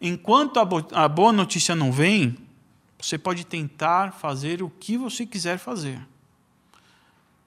Enquanto 0.00 0.58
a 0.58 1.06
boa 1.06 1.30
notícia 1.30 1.76
não 1.76 1.92
vem, 1.92 2.42
você 2.98 3.18
pode 3.18 3.44
tentar 3.44 4.12
fazer 4.12 4.62
o 4.62 4.70
que 4.70 4.96
você 4.96 5.26
quiser 5.26 5.58
fazer. 5.58 6.00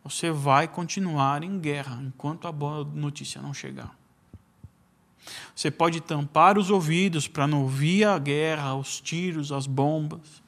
Você 0.04 0.32
vai 0.32 0.68
continuar 0.68 1.44
em 1.44 1.60
guerra 1.60 2.00
enquanto 2.02 2.48
a 2.48 2.52
boa 2.52 2.84
notícia 2.84 3.42
não 3.42 3.54
chegar. 3.54 3.98
Você 5.56 5.70
pode 5.70 6.00
tampar 6.00 6.58
os 6.58 6.70
ouvidos 6.70 7.28
para 7.28 7.48
não 7.48 7.64
ouvir 7.64 8.06
a 8.06 8.18
guerra, 8.18 8.76
os 8.76 9.02
tiros, 9.02 9.52
as 9.52 9.68
bombas. 9.68 10.42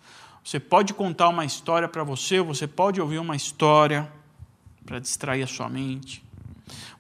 Você 0.43 0.59
pode 0.59 0.93
contar 0.93 1.29
uma 1.29 1.43
história 1.43 1.87
para 1.87 2.03
você, 2.03 2.39
você 2.41 2.67
pode 2.67 3.01
ouvir 3.01 3.19
uma 3.19 3.35
história 3.35 4.11
para 4.85 4.99
distrair 4.99 5.43
a 5.43 5.47
sua 5.47 5.69
mente. 5.69 6.23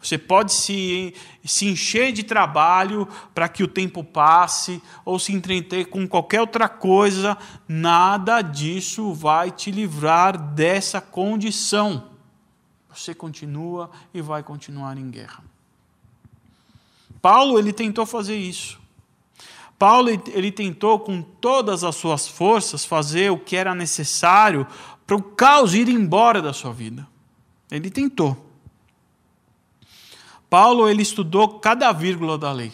Você 0.01 0.17
pode 0.17 0.53
se, 0.53 1.13
se 1.43 1.67
encher 1.67 2.13
de 2.13 2.23
trabalho 2.23 3.07
para 3.33 3.49
que 3.49 3.63
o 3.63 3.67
tempo 3.67 4.03
passe, 4.03 4.81
ou 5.03 5.19
se 5.19 5.33
entreter 5.33 5.87
com 5.87 6.07
qualquer 6.07 6.41
outra 6.41 6.69
coisa, 6.69 7.37
nada 7.67 8.41
disso 8.41 9.13
vai 9.13 9.51
te 9.51 9.71
livrar 9.71 10.37
dessa 10.37 11.01
condição. 11.01 12.09
Você 12.93 13.13
continua 13.13 13.91
e 14.13 14.21
vai 14.21 14.41
continuar 14.41 14.97
em 14.97 15.09
guerra. 15.09 15.43
Paulo 17.21 17.59
ele 17.59 17.73
tentou 17.73 18.05
fazer 18.05 18.37
isso. 18.37 18.79
Paulo 19.77 20.09
ele 20.09 20.51
tentou 20.51 20.99
com 20.99 21.21
todas 21.21 21.83
as 21.83 21.95
suas 21.95 22.27
forças 22.27 22.83
fazer 22.83 23.31
o 23.31 23.39
que 23.39 23.55
era 23.55 23.73
necessário 23.73 24.67
para 25.07 25.15
o 25.15 25.21
caos 25.23 25.73
ir 25.73 25.87
embora 25.87 26.41
da 26.41 26.53
sua 26.53 26.73
vida. 26.73 27.07
Ele 27.71 27.89
tentou. 27.89 28.48
Paulo 30.49 30.89
ele 30.89 31.01
estudou 31.01 31.59
cada 31.59 31.91
vírgula 31.91 32.37
da 32.37 32.51
lei. 32.51 32.73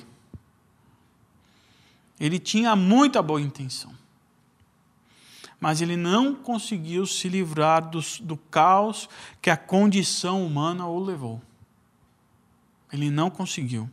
Ele 2.19 2.39
tinha 2.39 2.75
muita 2.75 3.21
boa 3.21 3.41
intenção. 3.41 3.93
Mas 5.59 5.81
ele 5.81 5.97
não 5.97 6.33
conseguiu 6.35 7.05
se 7.05 7.27
livrar 7.27 7.89
do, 7.89 7.99
do 8.21 8.37
caos 8.37 9.09
que 9.41 9.49
a 9.49 9.57
condição 9.57 10.45
humana 10.45 10.87
o 10.87 10.99
levou. 10.99 11.41
Ele 12.91 13.09
não 13.09 13.29
conseguiu. 13.29 13.89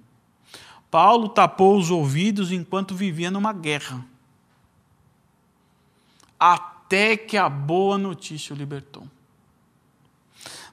Paulo 0.90 1.28
tapou 1.28 1.76
os 1.76 1.90
ouvidos 1.90 2.52
enquanto 2.52 2.94
vivia 2.94 3.30
numa 3.30 3.52
guerra. 3.52 4.04
Até 6.38 7.16
que 7.16 7.36
a 7.36 7.48
boa 7.48 7.96
notícia 7.96 8.54
o 8.54 8.58
libertou. 8.58 9.08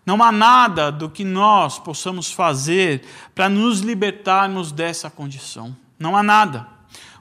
Não 0.09 0.23
há 0.23 0.31
nada 0.31 0.91
do 0.91 1.07
que 1.07 1.23
nós 1.23 1.77
possamos 1.77 2.31
fazer 2.31 3.03
para 3.35 3.47
nos 3.47 3.81
libertarmos 3.81 4.71
dessa 4.71 5.07
condição. 5.07 5.77
Não 5.99 6.17
há 6.17 6.23
nada. 6.23 6.67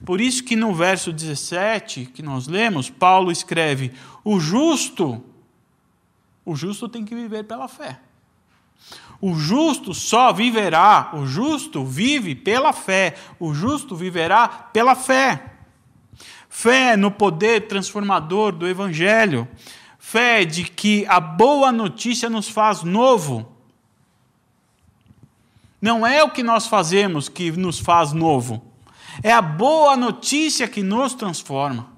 Por 0.06 0.22
isso 0.22 0.42
que 0.42 0.56
no 0.56 0.74
verso 0.74 1.12
17 1.12 2.06
que 2.06 2.22
nós 2.22 2.48
lemos, 2.48 2.88
Paulo 2.88 3.30
escreve: 3.30 3.92
"O 4.24 4.40
justo, 4.40 5.22
o 6.46 6.56
justo 6.56 6.88
tem 6.88 7.04
que 7.04 7.14
viver 7.14 7.44
pela 7.44 7.68
fé". 7.68 8.00
O 9.20 9.34
justo 9.34 9.92
só 9.92 10.32
viverá, 10.32 11.10
o 11.12 11.26
justo 11.26 11.84
vive 11.84 12.34
pela 12.34 12.72
fé, 12.72 13.16
o 13.38 13.52
justo 13.52 13.94
viverá 13.94 14.48
pela 14.48 14.94
fé. 14.94 15.56
Fé 16.48 16.96
no 16.96 17.10
poder 17.10 17.68
transformador 17.68 18.50
do 18.50 18.66
Evangelho, 18.66 19.46
fé 19.98 20.44
de 20.44 20.64
que 20.64 21.04
a 21.06 21.20
boa 21.20 21.72
notícia 21.72 22.30
nos 22.30 22.48
faz 22.48 22.82
novo. 22.82 23.52
Não 25.80 26.06
é 26.06 26.22
o 26.22 26.30
que 26.30 26.42
nós 26.42 26.66
fazemos 26.66 27.28
que 27.28 27.50
nos 27.52 27.78
faz 27.78 28.12
novo, 28.12 28.64
é 29.22 29.32
a 29.32 29.42
boa 29.42 29.96
notícia 29.96 30.66
que 30.66 30.82
nos 30.82 31.14
transforma. 31.14 31.92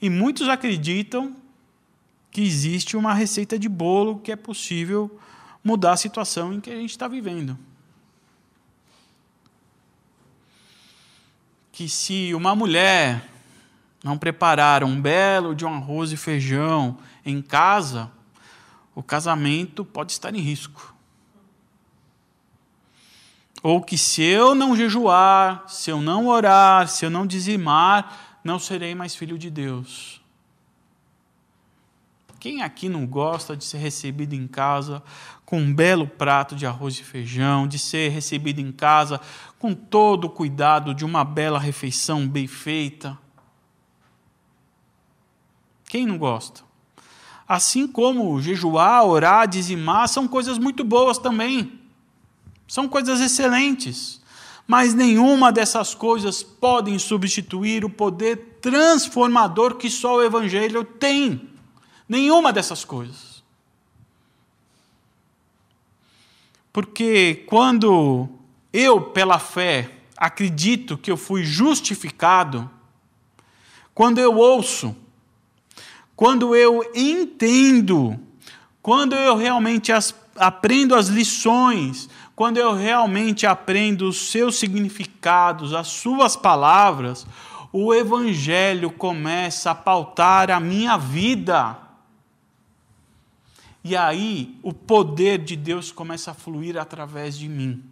E 0.00 0.10
muitos 0.10 0.48
acreditam 0.48 1.36
que 2.30 2.42
existe 2.42 2.96
uma 2.96 3.14
receita 3.14 3.58
de 3.58 3.68
bolo 3.68 4.18
que 4.18 4.32
é 4.32 4.36
possível 4.36 5.20
mudar 5.62 5.92
a 5.92 5.96
situação 5.96 6.52
em 6.52 6.60
que 6.60 6.70
a 6.70 6.76
gente 6.76 6.90
está 6.90 7.08
vivendo. 7.08 7.56
Que 11.72 11.88
se 11.88 12.34
uma 12.34 12.54
mulher 12.54 13.33
não 14.04 14.18
preparar 14.18 14.84
um 14.84 15.00
belo 15.00 15.54
de 15.54 15.64
um 15.64 15.74
arroz 15.74 16.12
e 16.12 16.16
feijão 16.16 16.98
em 17.24 17.40
casa, 17.40 18.12
o 18.94 19.02
casamento 19.02 19.82
pode 19.82 20.12
estar 20.12 20.34
em 20.34 20.40
risco. 20.40 20.94
Ou 23.62 23.80
que 23.80 23.96
se 23.96 24.22
eu 24.22 24.54
não 24.54 24.76
jejuar, 24.76 25.64
se 25.66 25.90
eu 25.90 26.02
não 26.02 26.28
orar, 26.28 26.86
se 26.86 27.06
eu 27.06 27.08
não 27.08 27.26
dizimar, 27.26 28.38
não 28.44 28.58
serei 28.58 28.94
mais 28.94 29.16
filho 29.16 29.38
de 29.38 29.48
Deus. 29.48 30.20
Quem 32.38 32.60
aqui 32.60 32.90
não 32.90 33.06
gosta 33.06 33.56
de 33.56 33.64
ser 33.64 33.78
recebido 33.78 34.34
em 34.34 34.46
casa 34.46 35.02
com 35.46 35.58
um 35.58 35.74
belo 35.74 36.06
prato 36.06 36.54
de 36.54 36.66
arroz 36.66 37.00
e 37.00 37.02
feijão, 37.02 37.66
de 37.66 37.78
ser 37.78 38.10
recebido 38.10 38.60
em 38.60 38.70
casa 38.70 39.18
com 39.58 39.72
todo 39.72 40.26
o 40.26 40.30
cuidado 40.30 40.94
de 40.94 41.06
uma 41.06 41.24
bela 41.24 41.58
refeição 41.58 42.28
bem 42.28 42.46
feita? 42.46 43.23
Quem 45.94 46.06
não 46.06 46.18
gosta? 46.18 46.64
Assim 47.46 47.86
como 47.86 48.42
jejuar, 48.42 49.04
orar, 49.04 49.46
dizimar 49.46 50.08
são 50.08 50.26
coisas 50.26 50.58
muito 50.58 50.82
boas 50.82 51.18
também. 51.18 51.78
São 52.66 52.88
coisas 52.88 53.20
excelentes. 53.20 54.20
Mas 54.66 54.92
nenhuma 54.92 55.52
dessas 55.52 55.94
coisas 55.94 56.42
podem 56.42 56.98
substituir 56.98 57.84
o 57.84 57.88
poder 57.88 58.58
transformador 58.60 59.76
que 59.76 59.88
só 59.88 60.16
o 60.16 60.22
Evangelho 60.24 60.82
tem. 60.82 61.48
Nenhuma 62.08 62.52
dessas 62.52 62.84
coisas. 62.84 63.44
Porque 66.72 67.44
quando 67.46 68.28
eu, 68.72 69.00
pela 69.00 69.38
fé, 69.38 69.92
acredito 70.16 70.98
que 70.98 71.12
eu 71.12 71.16
fui 71.16 71.44
justificado, 71.44 72.68
quando 73.94 74.18
eu 74.18 74.34
ouço, 74.36 75.03
quando 76.16 76.54
eu 76.54 76.90
entendo, 76.94 78.18
quando 78.80 79.14
eu 79.14 79.36
realmente 79.36 79.92
as, 79.92 80.14
aprendo 80.36 80.94
as 80.94 81.08
lições, 81.08 82.08
quando 82.36 82.56
eu 82.56 82.74
realmente 82.74 83.46
aprendo 83.46 84.08
os 84.08 84.30
seus 84.30 84.56
significados, 84.56 85.72
as 85.72 85.88
suas 85.88 86.36
palavras, 86.36 87.26
o 87.72 87.92
Evangelho 87.92 88.90
começa 88.90 89.72
a 89.72 89.74
pautar 89.74 90.50
a 90.50 90.60
minha 90.60 90.96
vida. 90.96 91.76
E 93.82 93.96
aí 93.96 94.58
o 94.62 94.72
poder 94.72 95.38
de 95.38 95.56
Deus 95.56 95.92
começa 95.92 96.30
a 96.30 96.34
fluir 96.34 96.78
através 96.78 97.36
de 97.36 97.48
mim. 97.48 97.82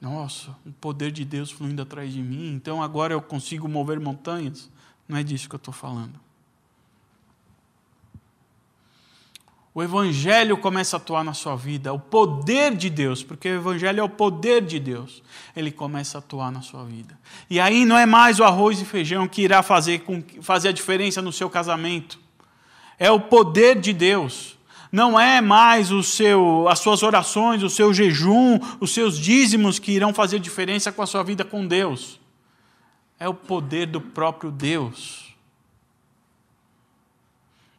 Nossa, 0.00 0.50
o 0.66 0.72
poder 0.72 1.12
de 1.12 1.24
Deus 1.24 1.50
fluindo 1.52 1.82
atrás 1.82 2.12
de 2.12 2.20
mim, 2.20 2.52
então 2.52 2.82
agora 2.82 3.14
eu 3.14 3.22
consigo 3.22 3.68
mover 3.68 4.00
montanhas? 4.00 4.68
Não 5.12 5.18
é 5.18 5.22
disso 5.22 5.46
que 5.46 5.54
eu 5.54 5.58
estou 5.58 5.74
falando. 5.74 6.18
O 9.74 9.82
Evangelho 9.82 10.56
começa 10.56 10.96
a 10.96 10.98
atuar 10.98 11.22
na 11.22 11.34
sua 11.34 11.54
vida, 11.54 11.92
o 11.92 11.98
poder 11.98 12.74
de 12.74 12.88
Deus, 12.88 13.22
porque 13.22 13.50
o 13.50 13.56
Evangelho 13.56 14.00
é 14.00 14.02
o 14.02 14.08
poder 14.08 14.62
de 14.62 14.80
Deus, 14.80 15.22
ele 15.54 15.70
começa 15.70 16.16
a 16.16 16.20
atuar 16.20 16.50
na 16.50 16.62
sua 16.62 16.84
vida. 16.84 17.18
E 17.50 17.60
aí 17.60 17.84
não 17.84 17.98
é 17.98 18.06
mais 18.06 18.40
o 18.40 18.44
arroz 18.44 18.80
e 18.80 18.86
feijão 18.86 19.28
que 19.28 19.42
irá 19.42 19.62
fazer, 19.62 19.98
com, 19.98 20.24
fazer 20.40 20.68
a 20.68 20.72
diferença 20.72 21.20
no 21.20 21.30
seu 21.30 21.50
casamento, 21.50 22.18
é 22.98 23.10
o 23.10 23.20
poder 23.20 23.78
de 23.78 23.92
Deus. 23.92 24.58
Não 24.90 25.20
é 25.20 25.42
mais 25.42 25.92
o 25.92 26.02
seu, 26.02 26.66
as 26.70 26.78
suas 26.78 27.02
orações, 27.02 27.62
o 27.62 27.68
seu 27.68 27.92
jejum, 27.92 28.58
os 28.80 28.94
seus 28.94 29.18
dízimos 29.18 29.78
que 29.78 29.92
irão 29.92 30.14
fazer 30.14 30.38
diferença 30.38 30.90
com 30.90 31.02
a 31.02 31.06
sua 31.06 31.22
vida 31.22 31.44
com 31.44 31.66
Deus. 31.66 32.21
É 33.22 33.28
o 33.28 33.34
poder 33.34 33.86
do 33.86 34.00
próprio 34.00 34.50
Deus. 34.50 35.32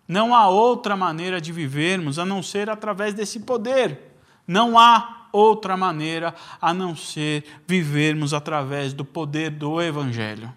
Não 0.08 0.34
há 0.34 0.47
outra 0.47 0.95
maneira 0.95 1.41
de 1.41 1.51
vivermos 1.51 2.17
a 2.17 2.23
não 2.23 2.41
ser 2.41 2.69
através 2.69 3.13
desse 3.13 3.41
poder. 3.41 4.15
Não 4.47 4.79
há 4.79 5.27
outra 5.34 5.75
maneira 5.75 6.34
a 6.62 6.73
não 6.73 6.95
ser 6.95 7.43
vivermos 7.67 8.34
através 8.34 8.93
do 8.93 9.03
poder 9.03 9.49
do 9.49 9.82
Evangelho. 9.82 10.49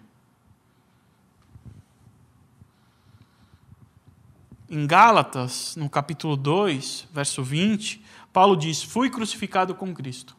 Em 4.69 4.87
Gálatas, 4.87 5.75
no 5.75 5.89
capítulo 5.89 6.37
2, 6.37 7.09
verso 7.11 7.43
20, 7.43 8.01
Paulo 8.31 8.55
diz: 8.55 8.81
Fui 8.81 9.09
crucificado 9.09 9.75
com 9.75 9.93
Cristo. 9.93 10.36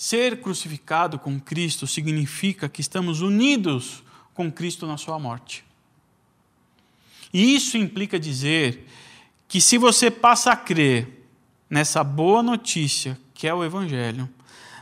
Ser 0.00 0.40
crucificado 0.40 1.18
com 1.18 1.38
Cristo 1.38 1.86
significa 1.86 2.70
que 2.70 2.80
estamos 2.80 3.20
unidos 3.20 4.02
com 4.32 4.50
Cristo 4.50 4.86
na 4.86 4.96
sua 4.96 5.18
morte. 5.18 5.62
E 7.30 7.54
isso 7.54 7.76
implica 7.76 8.18
dizer 8.18 8.88
que 9.46 9.60
se 9.60 9.76
você 9.76 10.10
passa 10.10 10.52
a 10.52 10.56
crer 10.56 11.28
nessa 11.68 12.02
boa 12.02 12.42
notícia, 12.42 13.20
que 13.34 13.46
é 13.46 13.52
o 13.52 13.62
Evangelho, 13.62 14.26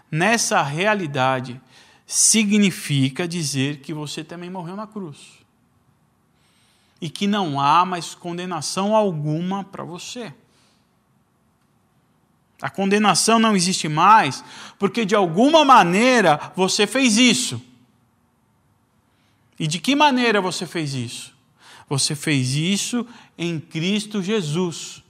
nessa 0.09 0.63
realidade, 0.63 1.61
significa 2.07 3.27
dizer 3.27 3.81
que 3.81 3.93
você 3.93 4.23
também 4.23 4.49
morreu 4.49 4.77
na 4.77 4.87
cruz 4.87 5.41
e 7.01 7.11
que 7.11 7.27
não 7.27 7.61
há 7.61 7.85
mais 7.85 8.15
condenação 8.15 8.95
alguma 8.95 9.65
para 9.65 9.83
você. 9.83 10.33
A 12.61 12.69
condenação 12.69 13.39
não 13.39 13.55
existe 13.55 13.89
mais 13.89 14.43
porque 14.79 15.05
de 15.05 15.15
alguma 15.15 15.65
maneira 15.65 16.53
você 16.57 16.87
fez 16.87 17.17
isso. 17.17 17.63
E 19.59 19.67
de 19.67 19.79
que 19.79 19.95
maneira 19.95 20.41
você 20.41 20.67
fez 20.67 20.95
isso? 20.95 21.33
Você 21.89 22.15
fez 22.15 22.55
isso 22.55 23.07
em 23.37 23.59
Cristo 23.59 24.23
Jesus. 24.23 25.03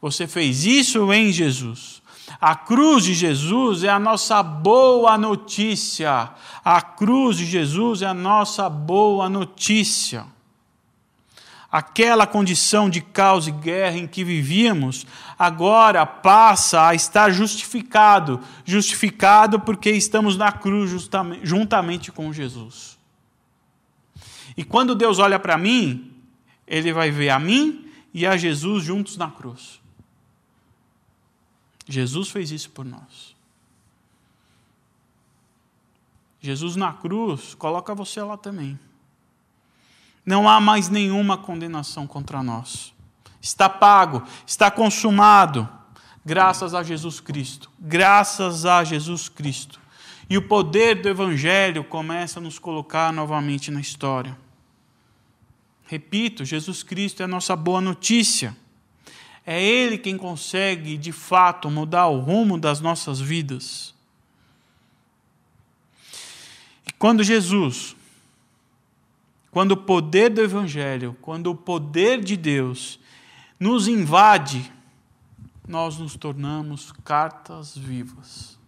Você 0.00 0.26
fez 0.26 0.64
isso 0.64 1.12
em 1.12 1.32
Jesus. 1.32 2.02
A 2.40 2.54
cruz 2.54 3.04
de 3.04 3.14
Jesus 3.14 3.84
é 3.84 3.88
a 3.88 3.98
nossa 3.98 4.42
boa 4.42 5.16
notícia. 5.16 6.30
A 6.64 6.82
cruz 6.82 7.36
de 7.36 7.46
Jesus 7.46 8.02
é 8.02 8.06
a 8.06 8.14
nossa 8.14 8.68
boa 8.68 9.28
notícia 9.28 10.26
aquela 11.70 12.26
condição 12.26 12.88
de 12.88 13.02
caos 13.02 13.46
e 13.46 13.50
guerra 13.50 13.98
em 13.98 14.06
que 14.06 14.24
vivíamos, 14.24 15.06
agora 15.38 16.06
passa 16.06 16.88
a 16.88 16.94
estar 16.94 17.30
justificado 17.30 18.40
justificado 18.64 19.60
porque 19.60 19.90
estamos 19.90 20.36
na 20.36 20.50
cruz 20.50 20.90
juntamente 21.42 22.10
com 22.10 22.32
Jesus. 22.32 22.98
E 24.56 24.64
quando 24.64 24.94
Deus 24.94 25.18
olha 25.18 25.38
para 25.38 25.58
mim, 25.58 26.12
ele 26.66 26.92
vai 26.92 27.10
ver 27.10 27.30
a 27.30 27.38
mim 27.38 27.90
e 28.12 28.26
a 28.26 28.36
Jesus 28.36 28.82
juntos 28.82 29.16
na 29.16 29.30
cruz. 29.30 29.80
Jesus 31.86 32.30
fez 32.30 32.50
isso 32.50 32.70
por 32.70 32.84
nós. 32.84 33.36
Jesus 36.40 36.76
na 36.76 36.92
cruz 36.92 37.54
coloca 37.54 37.94
você 37.94 38.22
lá 38.22 38.36
também. 38.36 38.78
Não 40.24 40.48
há 40.48 40.60
mais 40.60 40.88
nenhuma 40.88 41.36
condenação 41.36 42.06
contra 42.06 42.42
nós. 42.42 42.95
Está 43.46 43.68
pago, 43.68 44.24
está 44.44 44.72
consumado, 44.72 45.68
graças 46.24 46.74
a 46.74 46.82
Jesus 46.82 47.20
Cristo. 47.20 47.70
Graças 47.78 48.66
a 48.66 48.82
Jesus 48.82 49.28
Cristo. 49.28 49.80
E 50.28 50.36
o 50.36 50.42
poder 50.42 51.00
do 51.00 51.08
Evangelho 51.08 51.84
começa 51.84 52.40
a 52.40 52.42
nos 52.42 52.58
colocar 52.58 53.12
novamente 53.12 53.70
na 53.70 53.80
história. 53.80 54.36
Repito, 55.84 56.44
Jesus 56.44 56.82
Cristo 56.82 57.20
é 57.20 57.24
a 57.24 57.28
nossa 57.28 57.54
boa 57.54 57.80
notícia. 57.80 58.56
É 59.46 59.62
Ele 59.62 59.96
quem 59.96 60.18
consegue, 60.18 60.96
de 60.96 61.12
fato, 61.12 61.70
mudar 61.70 62.08
o 62.08 62.18
rumo 62.18 62.58
das 62.58 62.80
nossas 62.80 63.20
vidas. 63.20 63.94
E 66.84 66.92
quando 66.98 67.22
Jesus, 67.22 67.94
quando 69.52 69.70
o 69.70 69.76
poder 69.76 70.30
do 70.30 70.42
Evangelho, 70.42 71.16
quando 71.22 71.52
o 71.52 71.54
poder 71.54 72.24
de 72.24 72.36
Deus 72.36 72.98
nos 73.58 73.88
invade, 73.88 74.72
nós 75.66 75.98
nos 75.98 76.16
tornamos 76.16 76.92
cartas 77.04 77.76
vivas. 77.76 78.58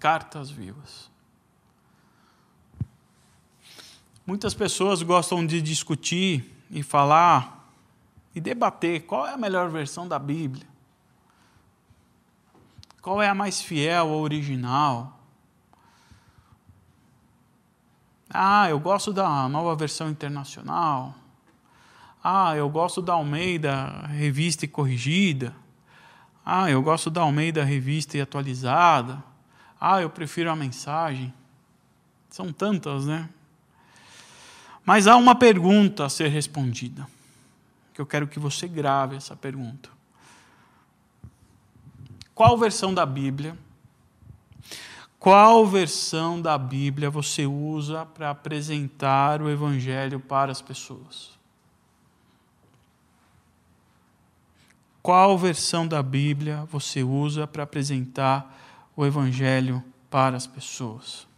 Cartas 0.00 0.50
vivas. 0.50 1.10
Muitas 4.26 4.54
pessoas 4.54 5.02
gostam 5.02 5.44
de 5.44 5.60
discutir 5.60 6.54
e 6.70 6.82
falar 6.82 7.72
e 8.34 8.40
debater 8.40 9.06
qual 9.06 9.26
é 9.26 9.32
a 9.32 9.38
melhor 9.38 9.70
versão 9.70 10.06
da 10.06 10.18
Bíblia. 10.18 10.66
Qual 13.00 13.22
é 13.22 13.28
a 13.28 13.34
mais 13.34 13.60
fiel 13.60 14.08
ou 14.08 14.22
original? 14.22 15.17
Ah, 18.30 18.68
eu 18.68 18.78
gosto 18.78 19.12
da 19.12 19.48
nova 19.48 19.74
versão 19.74 20.10
internacional. 20.10 21.14
Ah, 22.22 22.54
eu 22.56 22.68
gosto 22.68 23.00
da 23.00 23.14
Almeida 23.14 24.06
revista 24.08 24.64
e 24.64 24.68
corrigida. 24.68 25.54
Ah, 26.44 26.70
eu 26.70 26.82
gosto 26.82 27.10
da 27.10 27.22
Almeida 27.22 27.64
revista 27.64 28.16
e 28.16 28.20
atualizada. 28.20 29.22
Ah, 29.80 30.02
eu 30.02 30.10
prefiro 30.10 30.50
a 30.50 30.56
mensagem. 30.56 31.32
São 32.28 32.52
tantas, 32.52 33.06
né? 33.06 33.28
Mas 34.84 35.06
há 35.06 35.16
uma 35.16 35.34
pergunta 35.34 36.04
a 36.04 36.08
ser 36.08 36.28
respondida, 36.28 37.06
que 37.92 38.00
eu 38.00 38.06
quero 38.06 38.26
que 38.26 38.38
você 38.38 38.66
grave 38.66 39.16
essa 39.16 39.36
pergunta. 39.36 39.90
Qual 42.34 42.56
versão 42.56 42.94
da 42.94 43.04
Bíblia? 43.04 43.56
Qual 45.18 45.66
versão 45.66 46.40
da 46.40 46.56
Bíblia 46.56 47.10
você 47.10 47.44
usa 47.44 48.06
para 48.06 48.30
apresentar 48.30 49.42
o 49.42 49.50
Evangelho 49.50 50.20
para 50.20 50.52
as 50.52 50.62
pessoas? 50.62 51.36
Qual 55.02 55.36
versão 55.36 55.86
da 55.86 56.02
Bíblia 56.02 56.64
você 56.70 57.02
usa 57.02 57.46
para 57.46 57.62
apresentar 57.62 58.90
o 58.94 59.04
Evangelho 59.04 59.82
para 60.10 60.36
as 60.36 60.46
pessoas? 60.46 61.28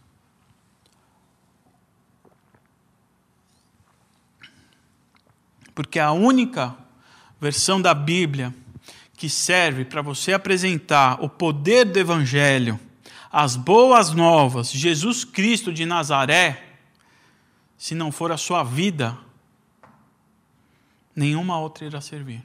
porque 5.73 5.99
a 5.99 6.11
única 6.11 6.75
versão 7.39 7.81
da 7.81 7.93
Bíblia 7.93 8.53
que 9.15 9.29
serve 9.29 9.85
para 9.85 10.01
você 10.01 10.33
apresentar 10.33 11.23
o 11.23 11.29
poder 11.29 11.85
do 11.85 11.97
Evangelho, 11.97 12.79
as 13.31 13.55
boas 13.55 14.11
novas, 14.11 14.71
Jesus 14.71 15.23
Cristo 15.23 15.71
de 15.71 15.85
Nazaré, 15.85 16.75
se 17.77 17.95
não 17.95 18.11
for 18.11 18.31
a 18.31 18.37
sua 18.37 18.63
vida, 18.63 19.17
nenhuma 21.15 21.57
outra 21.59 21.85
irá 21.85 22.01
servir. 22.01 22.43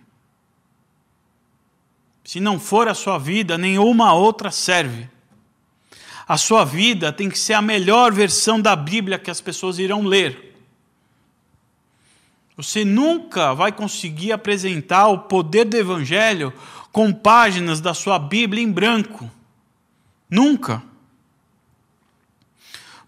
Se 2.24 2.40
não 2.40 2.58
for 2.58 2.88
a 2.88 2.94
sua 2.94 3.18
vida, 3.18 3.58
nenhuma 3.58 4.12
outra 4.12 4.50
serve. 4.50 5.08
A 6.26 6.36
sua 6.36 6.64
vida 6.64 7.12
tem 7.12 7.28
que 7.28 7.38
ser 7.38 7.52
a 7.52 7.62
melhor 7.62 8.12
versão 8.12 8.60
da 8.60 8.74
Bíblia 8.74 9.18
que 9.18 9.30
as 9.30 9.40
pessoas 9.40 9.78
irão 9.78 10.02
ler. 10.02 10.56
Você 12.56 12.84
nunca 12.84 13.54
vai 13.54 13.70
conseguir 13.70 14.32
apresentar 14.32 15.08
o 15.08 15.18
poder 15.20 15.66
do 15.66 15.76
Evangelho 15.76 16.52
com 16.90 17.12
páginas 17.12 17.80
da 17.80 17.92
sua 17.92 18.18
Bíblia 18.18 18.62
em 18.62 18.72
branco. 18.72 19.30
Nunca. 20.28 20.82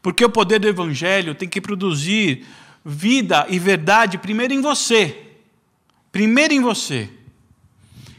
Porque 0.00 0.24
o 0.24 0.30
poder 0.30 0.58
do 0.58 0.68
Evangelho 0.68 1.34
tem 1.34 1.48
que 1.48 1.60
produzir 1.60 2.46
vida 2.84 3.46
e 3.48 3.58
verdade 3.58 4.18
primeiro 4.18 4.54
em 4.54 4.60
você. 4.60 5.26
Primeiro 6.10 6.54
em 6.54 6.60
você. 6.60 7.10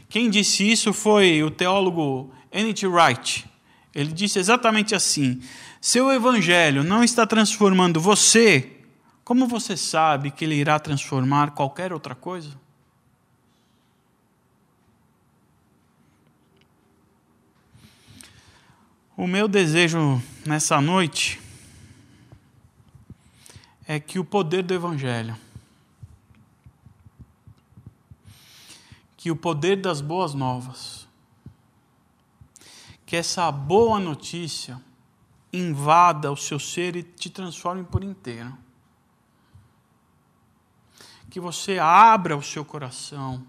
Quem 0.08 0.28
disse 0.28 0.70
isso 0.70 0.92
foi 0.92 1.42
o 1.42 1.50
teólogo 1.50 2.32
N.T. 2.52 2.86
Wright. 2.86 3.46
Ele 3.94 4.12
disse 4.12 4.38
exatamente 4.38 4.94
assim: 4.94 5.40
seu 5.80 6.12
evangelho 6.12 6.84
não 6.84 7.02
está 7.02 7.26
transformando 7.26 8.00
você 8.00 8.76
como 9.30 9.46
você 9.46 9.76
sabe 9.76 10.32
que 10.32 10.44
ele 10.44 10.56
irá 10.56 10.78
transformar 10.80 11.52
qualquer 11.52 11.92
outra 11.92 12.16
coisa? 12.16 12.50
O 19.20 19.26
meu 19.26 19.46
desejo 19.46 20.18
nessa 20.46 20.80
noite 20.80 21.38
é 23.86 24.00
que 24.00 24.18
o 24.18 24.24
poder 24.24 24.62
do 24.62 24.72
Evangelho, 24.72 25.36
que 29.18 29.30
o 29.30 29.36
poder 29.36 29.76
das 29.76 30.00
boas 30.00 30.32
novas, 30.32 31.06
que 33.04 33.14
essa 33.14 33.52
boa 33.52 34.00
notícia 34.00 34.80
invada 35.52 36.32
o 36.32 36.36
seu 36.36 36.58
ser 36.58 36.96
e 36.96 37.02
te 37.02 37.28
transforme 37.28 37.84
por 37.84 38.02
inteiro. 38.02 38.56
Que 41.28 41.38
você 41.38 41.78
abra 41.78 42.38
o 42.38 42.42
seu 42.42 42.64
coração, 42.64 43.46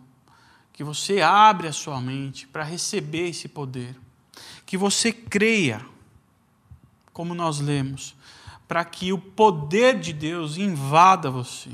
que 0.73 0.83
você 0.83 1.21
abra 1.21 1.69
a 1.69 1.73
sua 1.73 2.01
mente 2.01 2.45
para 2.45 2.61
receber 2.61 3.29
esse 3.29 3.47
poder, 3.47 3.95
que 4.71 4.77
você 4.77 5.11
creia, 5.11 5.85
como 7.11 7.35
nós 7.35 7.59
lemos, 7.59 8.15
para 8.69 8.85
que 8.85 9.11
o 9.11 9.17
poder 9.17 9.99
de 9.99 10.13
Deus 10.13 10.55
invada 10.55 11.29
você. 11.29 11.69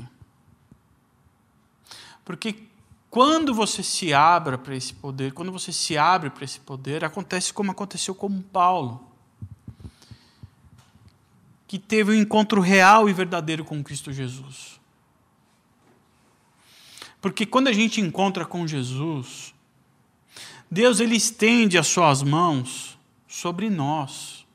Porque 2.24 2.64
quando 3.08 3.54
você 3.54 3.84
se 3.84 4.12
abra 4.12 4.58
para 4.58 4.74
esse 4.74 4.92
poder, 4.92 5.32
quando 5.32 5.52
você 5.52 5.72
se 5.72 5.96
abre 5.96 6.28
para 6.28 6.44
esse 6.44 6.58
poder, 6.58 7.04
acontece 7.04 7.52
como 7.52 7.70
aconteceu 7.70 8.16
com 8.16 8.42
Paulo, 8.42 9.00
que 11.68 11.78
teve 11.78 12.10
um 12.10 12.20
encontro 12.20 12.60
real 12.60 13.08
e 13.08 13.12
verdadeiro 13.12 13.64
com 13.64 13.80
Cristo 13.80 14.12
Jesus. 14.12 14.80
Porque 17.20 17.46
quando 17.46 17.68
a 17.68 17.72
gente 17.72 18.00
encontra 18.00 18.44
com 18.44 18.66
Jesus, 18.66 19.54
Deus 20.70 21.00
ele 21.00 21.16
estende 21.16 21.78
as 21.78 21.86
suas 21.86 22.22
mãos 22.22 22.98
sobre 23.26 23.70
nós. 23.70 24.46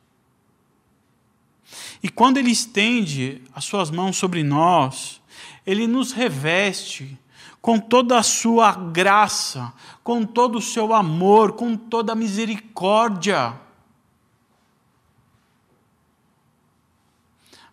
E 2.02 2.10
quando 2.10 2.38
ele 2.38 2.52
estende 2.52 3.42
as 3.54 3.64
suas 3.64 3.90
mãos 3.90 4.18
sobre 4.18 4.44
nós, 4.44 5.22
ele 5.66 5.88
nos 5.88 6.12
reveste 6.12 7.18
com 7.62 7.80
toda 7.80 8.20
a 8.20 8.24
sua 8.24 8.76
graça, 8.76 9.74
com 10.04 10.26
todo 10.26 10.58
o 10.58 10.62
seu 10.62 10.94
amor, 10.94 11.54
com 11.54 11.78
toda 11.78 12.12
a 12.12 12.16
misericórdia. 12.16 13.58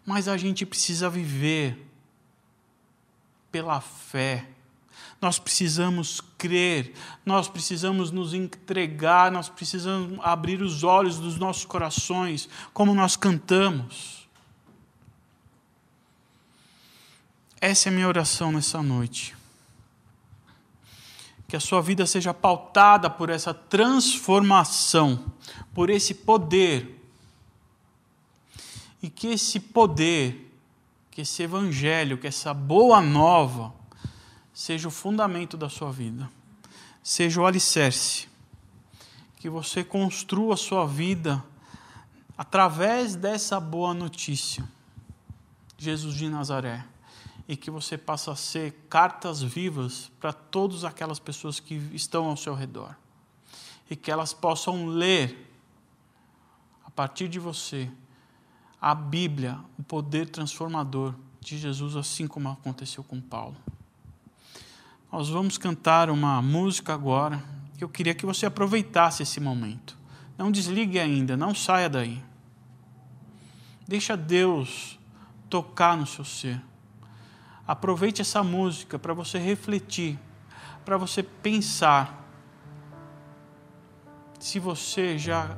Mas 0.06 0.28
a 0.28 0.36
gente 0.36 0.64
precisa 0.64 1.10
viver 1.10 1.86
pela 3.50 3.80
fé 3.80 4.46
nós 5.20 5.38
precisamos 5.38 6.20
crer, 6.38 6.94
nós 7.26 7.46
precisamos 7.46 8.10
nos 8.10 8.32
entregar, 8.32 9.30
nós 9.30 9.50
precisamos 9.50 10.18
abrir 10.22 10.62
os 10.62 10.82
olhos 10.82 11.18
dos 11.18 11.36
nossos 11.36 11.66
corações, 11.66 12.48
como 12.72 12.94
nós 12.94 13.16
cantamos. 13.16 14.26
Essa 17.60 17.88
é 17.88 17.92
a 17.92 17.94
minha 17.94 18.08
oração 18.08 18.50
nessa 18.50 18.82
noite. 18.82 19.36
Que 21.46 21.56
a 21.56 21.60
sua 21.60 21.82
vida 21.82 22.06
seja 22.06 22.32
pautada 22.32 23.10
por 23.10 23.28
essa 23.28 23.52
transformação, 23.52 25.32
por 25.74 25.90
esse 25.90 26.14
poder. 26.14 26.96
E 29.02 29.10
que 29.10 29.26
esse 29.26 29.60
poder, 29.60 30.50
que 31.10 31.20
esse 31.20 31.42
evangelho, 31.42 32.16
que 32.16 32.26
essa 32.26 32.54
boa 32.54 33.02
nova, 33.02 33.79
seja 34.60 34.88
o 34.88 34.90
fundamento 34.90 35.56
da 35.56 35.70
sua 35.70 35.90
vida, 35.90 36.30
seja 37.02 37.40
o 37.40 37.46
alicerce, 37.46 38.28
que 39.36 39.48
você 39.48 39.82
construa 39.82 40.52
a 40.52 40.56
sua 40.58 40.86
vida 40.86 41.42
através 42.36 43.16
dessa 43.16 43.58
boa 43.58 43.94
notícia, 43.94 44.62
Jesus 45.78 46.14
de 46.14 46.28
Nazaré, 46.28 46.84
e 47.48 47.56
que 47.56 47.70
você 47.70 47.96
passe 47.96 48.28
a 48.28 48.36
ser 48.36 48.72
cartas 48.90 49.40
vivas 49.40 50.12
para 50.20 50.30
todas 50.30 50.84
aquelas 50.84 51.18
pessoas 51.18 51.58
que 51.58 51.76
estão 51.94 52.26
ao 52.26 52.36
seu 52.36 52.54
redor, 52.54 52.94
e 53.88 53.96
que 53.96 54.10
elas 54.10 54.34
possam 54.34 54.88
ler, 54.88 55.50
a 56.84 56.90
partir 56.90 57.28
de 57.28 57.38
você, 57.38 57.90
a 58.78 58.94
Bíblia, 58.94 59.58
o 59.78 59.82
poder 59.82 60.28
transformador 60.28 61.14
de 61.40 61.56
Jesus, 61.56 61.96
assim 61.96 62.28
como 62.28 62.50
aconteceu 62.50 63.02
com 63.02 63.18
Paulo. 63.22 63.56
Nós 65.12 65.28
vamos 65.28 65.58
cantar 65.58 66.08
uma 66.08 66.40
música 66.40 66.94
agora. 66.94 67.42
Eu 67.80 67.88
queria 67.88 68.14
que 68.14 68.24
você 68.24 68.46
aproveitasse 68.46 69.22
esse 69.22 69.40
momento. 69.40 69.98
Não 70.38 70.52
desligue 70.52 71.00
ainda, 71.00 71.36
não 71.36 71.54
saia 71.54 71.88
daí. 71.88 72.22
Deixa 73.88 74.16
Deus 74.16 74.98
tocar 75.48 75.96
no 75.96 76.06
seu 76.06 76.24
ser. 76.24 76.62
Aproveite 77.66 78.20
essa 78.20 78.42
música 78.42 78.98
para 78.98 79.12
você 79.12 79.38
refletir, 79.38 80.18
para 80.84 80.96
você 80.96 81.22
pensar 81.22 82.20
se 84.38 84.58
você 84.58 85.18
já 85.18 85.56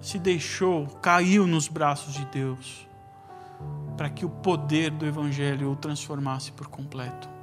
se 0.00 0.18
deixou, 0.18 0.86
caiu 1.02 1.46
nos 1.46 1.68
braços 1.68 2.14
de 2.14 2.24
Deus, 2.26 2.88
para 3.96 4.08
que 4.08 4.24
o 4.24 4.30
poder 4.30 4.90
do 4.90 5.04
Evangelho 5.04 5.70
o 5.70 5.76
transformasse 5.76 6.52
por 6.52 6.68
completo. 6.68 7.35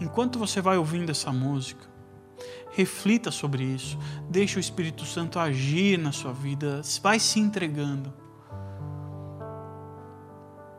Enquanto 0.00 0.38
você 0.38 0.60
vai 0.60 0.76
ouvindo 0.76 1.10
essa 1.10 1.32
música, 1.32 1.86
reflita 2.72 3.30
sobre 3.30 3.62
isso, 3.62 3.98
deixe 4.28 4.58
o 4.58 4.60
Espírito 4.60 5.04
Santo 5.04 5.38
agir 5.38 5.98
na 5.98 6.12
sua 6.12 6.32
vida, 6.32 6.82
vai 7.02 7.18
se 7.20 7.38
entregando, 7.38 8.12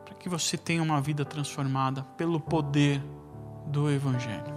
para 0.04 0.14
que 0.14 0.28
você 0.28 0.56
tenha 0.56 0.82
uma 0.82 1.00
vida 1.00 1.24
transformada 1.24 2.02
pelo 2.16 2.38
poder 2.38 3.02
do 3.66 3.90
Evangelho. 3.90 4.54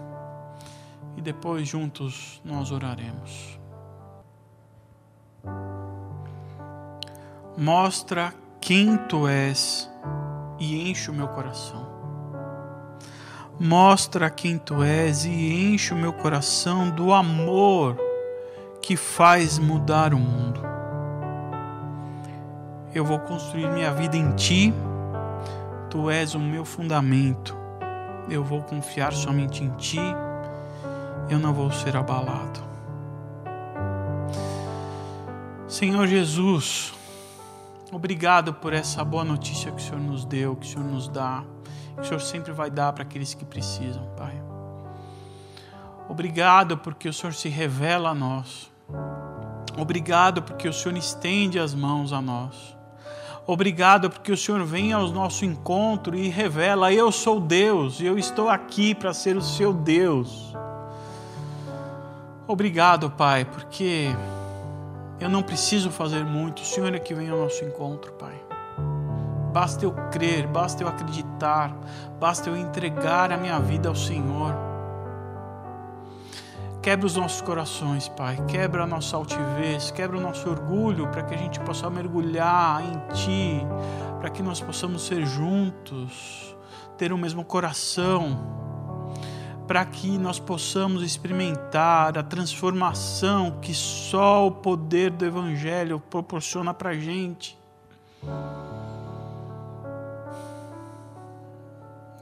E 1.15 1.21
depois 1.21 1.67
juntos 1.67 2.41
nós 2.43 2.71
oraremos. 2.71 3.59
Mostra 7.57 8.33
quem 8.61 8.97
tu 8.97 9.27
és 9.27 9.89
e 10.59 10.89
enche 10.89 11.09
o 11.09 11.13
meu 11.13 11.27
coração. 11.29 11.98
Mostra 13.59 14.29
quem 14.29 14.57
tu 14.57 14.81
és 14.81 15.25
e 15.25 15.73
enche 15.73 15.93
o 15.93 15.97
meu 15.97 16.13
coração 16.13 16.89
do 16.89 17.11
amor 17.11 17.97
que 18.81 18.95
faz 18.95 19.59
mudar 19.59 20.13
o 20.13 20.17
mundo. 20.17 20.61
Eu 22.95 23.03
vou 23.03 23.19
construir 23.19 23.69
minha 23.69 23.91
vida 23.91 24.15
em 24.15 24.31
ti, 24.31 24.73
tu 25.89 26.09
és 26.09 26.35
o 26.35 26.39
meu 26.39 26.63
fundamento. 26.63 27.53
Eu 28.29 28.45
vou 28.45 28.61
confiar 28.61 29.11
somente 29.11 29.61
em 29.61 29.71
ti, 29.71 29.99
eu 31.29 31.37
não 31.37 31.53
vou 31.53 31.69
ser 31.69 31.97
abalado. 31.97 32.61
Senhor 35.67 36.07
Jesus, 36.07 36.93
obrigado 37.91 38.53
por 38.53 38.71
essa 38.71 39.03
boa 39.03 39.25
notícia 39.25 39.69
que 39.69 39.81
o 39.81 39.85
Senhor 39.85 39.99
nos 39.99 40.23
deu, 40.23 40.55
que 40.55 40.65
o 40.65 40.69
Senhor 40.69 40.85
nos 40.85 41.09
dá, 41.09 41.43
o 41.99 42.03
Senhor 42.03 42.21
sempre 42.21 42.51
vai 42.51 42.69
dar 42.69 42.93
para 42.93 43.03
aqueles 43.03 43.33
que 43.33 43.45
precisam, 43.45 44.05
Pai. 44.15 44.33
Obrigado 46.07 46.77
porque 46.77 47.07
o 47.07 47.13
Senhor 47.13 47.33
se 47.33 47.49
revela 47.49 48.09
a 48.09 48.15
nós. 48.15 48.71
Obrigado 49.77 50.41
porque 50.41 50.67
o 50.67 50.73
Senhor 50.73 50.97
estende 50.97 51.59
as 51.59 51.73
mãos 51.73 52.11
a 52.11 52.21
nós. 52.21 52.75
Obrigado 53.45 54.09
porque 54.09 54.31
o 54.31 54.37
Senhor 54.37 54.63
vem 54.63 54.93
ao 54.93 55.07
nosso 55.09 55.45
encontro 55.45 56.15
e 56.15 56.27
revela: 56.27 56.93
Eu 56.93 57.11
sou 57.11 57.39
Deus 57.39 57.99
e 57.99 58.05
eu 58.05 58.17
estou 58.17 58.49
aqui 58.49 58.93
para 58.93 59.13
ser 59.13 59.37
o 59.37 59.41
seu 59.41 59.73
Deus. 59.73 60.53
Obrigado, 62.47 63.11
Pai, 63.11 63.45
porque 63.45 64.07
eu 65.19 65.29
não 65.29 65.43
preciso 65.43 65.91
fazer 65.91 66.25
muito, 66.25 66.63
o 66.63 66.65
Senhor 66.65 66.93
é 66.93 66.99
que 66.99 67.13
vem 67.13 67.29
ao 67.29 67.37
nosso 67.37 67.63
encontro, 67.63 68.11
Pai. 68.13 68.39
Basta 69.51 69.85
eu 69.85 69.91
crer, 70.11 70.47
basta 70.47 70.83
eu 70.83 70.87
acreditar, 70.87 71.75
basta 72.19 72.49
eu 72.49 72.57
entregar 72.57 73.31
a 73.31 73.37
minha 73.37 73.59
vida 73.59 73.89
ao 73.89 73.95
Senhor. 73.95 74.53
Quebra 76.81 77.05
os 77.05 77.15
nossos 77.15 77.41
corações, 77.41 78.07
Pai. 78.07 78.37
Quebra 78.47 78.83
a 78.83 78.87
nossa 78.87 79.17
altivez, 79.17 79.91
quebra 79.91 80.17
o 80.17 80.21
nosso 80.21 80.49
orgulho, 80.49 81.07
para 81.07 81.23
que 81.23 81.33
a 81.33 81.37
gente 81.37 81.59
possa 81.59 81.89
mergulhar 81.89 82.81
em 82.81 83.13
Ti, 83.13 83.67
para 84.19 84.29
que 84.29 84.41
nós 84.41 84.61
possamos 84.61 85.05
ser 85.05 85.25
juntos, 85.25 86.55
ter 86.97 87.11
o 87.11 87.17
mesmo 87.17 87.43
coração 87.43 88.59
para 89.69 89.85
que 89.85 90.17
nós 90.17 90.39
possamos 90.39 91.03
experimentar 91.03 92.17
a 92.17 92.23
transformação 92.23 93.59
que 93.61 93.71
só 93.71 94.47
o 94.47 94.51
poder 94.51 95.11
do 95.11 95.23
Evangelho 95.23 96.01
proporciona 96.09 96.73
para 96.73 96.89
a 96.89 96.95
gente. 96.95 97.55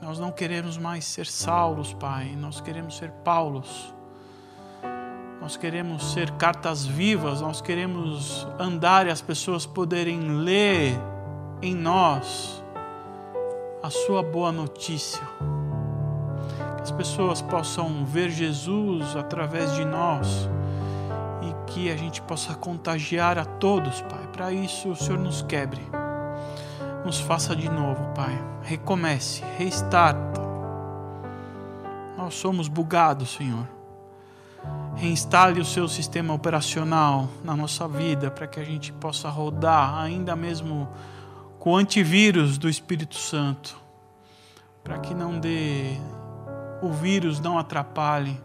Nós 0.07 0.17
não 0.17 0.31
queremos 0.31 0.77
mais 0.77 1.05
ser 1.05 1.27
Saulos, 1.27 1.93
Pai, 1.93 2.33
nós 2.35 2.61
queremos 2.61 2.95
ser 2.95 3.11
Paulos. 3.25 3.93
Nós 5.41 5.57
queremos 5.57 6.13
ser 6.13 6.31
cartas 6.31 6.85
vivas, 6.85 7.41
nós 7.41 7.61
queremos 7.61 8.47
andar 8.57 9.05
e 9.05 9.11
as 9.11 9.21
pessoas 9.21 9.65
poderem 9.65 10.19
ler 10.39 10.97
em 11.61 11.75
nós 11.75 12.63
a 13.83 13.89
Sua 13.89 14.23
boa 14.23 14.51
notícia 14.51 15.21
as 16.87 16.91
pessoas 16.91 17.41
possam 17.41 18.05
ver 18.05 18.29
Jesus 18.29 19.13
através 19.17 19.73
de 19.73 19.83
nós 19.83 20.49
e 21.41 21.69
que 21.69 21.91
a 21.91 21.97
gente 21.97 22.21
possa 22.21 22.55
contagiar 22.55 23.37
a 23.37 23.43
todos, 23.43 23.99
Pai. 24.03 24.25
Para 24.31 24.53
isso, 24.53 24.91
o 24.91 24.95
Senhor 24.95 25.19
nos 25.19 25.41
quebre, 25.41 25.81
nos 27.07 27.21
faça 27.21 27.55
de 27.55 27.69
novo, 27.69 28.05
Pai. 28.13 28.37
Recomece, 28.63 29.41
restarta. 29.57 30.41
Nós 32.17 32.33
somos 32.33 32.67
bugados, 32.67 33.29
Senhor. 33.29 33.65
Reinstale 34.93 35.61
o 35.61 35.65
seu 35.65 35.87
sistema 35.87 36.33
operacional 36.33 37.29
na 37.45 37.55
nossa 37.55 37.87
vida 37.87 38.29
para 38.29 38.45
que 38.45 38.59
a 38.59 38.63
gente 38.63 38.91
possa 38.91 39.29
rodar, 39.29 39.97
ainda 39.97 40.35
mesmo 40.35 40.89
com 41.57 41.71
o 41.71 41.75
antivírus 41.77 42.57
do 42.57 42.67
Espírito 42.67 43.15
Santo, 43.15 43.77
para 44.83 44.97
que 44.99 45.13
não 45.13 45.39
dê 45.39 45.95
o 46.81 46.89
vírus 46.89 47.39
não 47.39 47.57
atrapalhe 47.57 48.37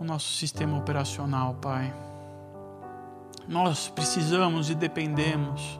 o 0.00 0.04
nosso 0.04 0.32
sistema 0.32 0.76
operacional, 0.76 1.54
Pai. 1.62 1.94
Nós 3.46 3.86
precisamos 3.86 4.70
e 4.70 4.74
dependemos 4.74 5.78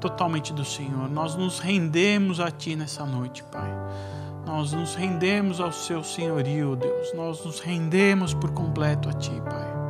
totalmente 0.00 0.52
do 0.52 0.64
Senhor. 0.64 1.08
Nós 1.08 1.36
nos 1.36 1.58
rendemos 1.58 2.40
a 2.40 2.50
Ti 2.50 2.74
nessa 2.74 3.04
noite, 3.04 3.44
Pai. 3.44 3.70
Nós 4.46 4.72
nos 4.72 4.94
rendemos 4.94 5.60
ao 5.60 5.70
Seu 5.70 6.02
senhorio, 6.02 6.74
Deus. 6.74 7.12
Nós 7.14 7.44
nos 7.44 7.60
rendemos 7.60 8.34
por 8.34 8.50
completo 8.52 9.08
a 9.08 9.12
Ti, 9.12 9.40
Pai. 9.44 9.80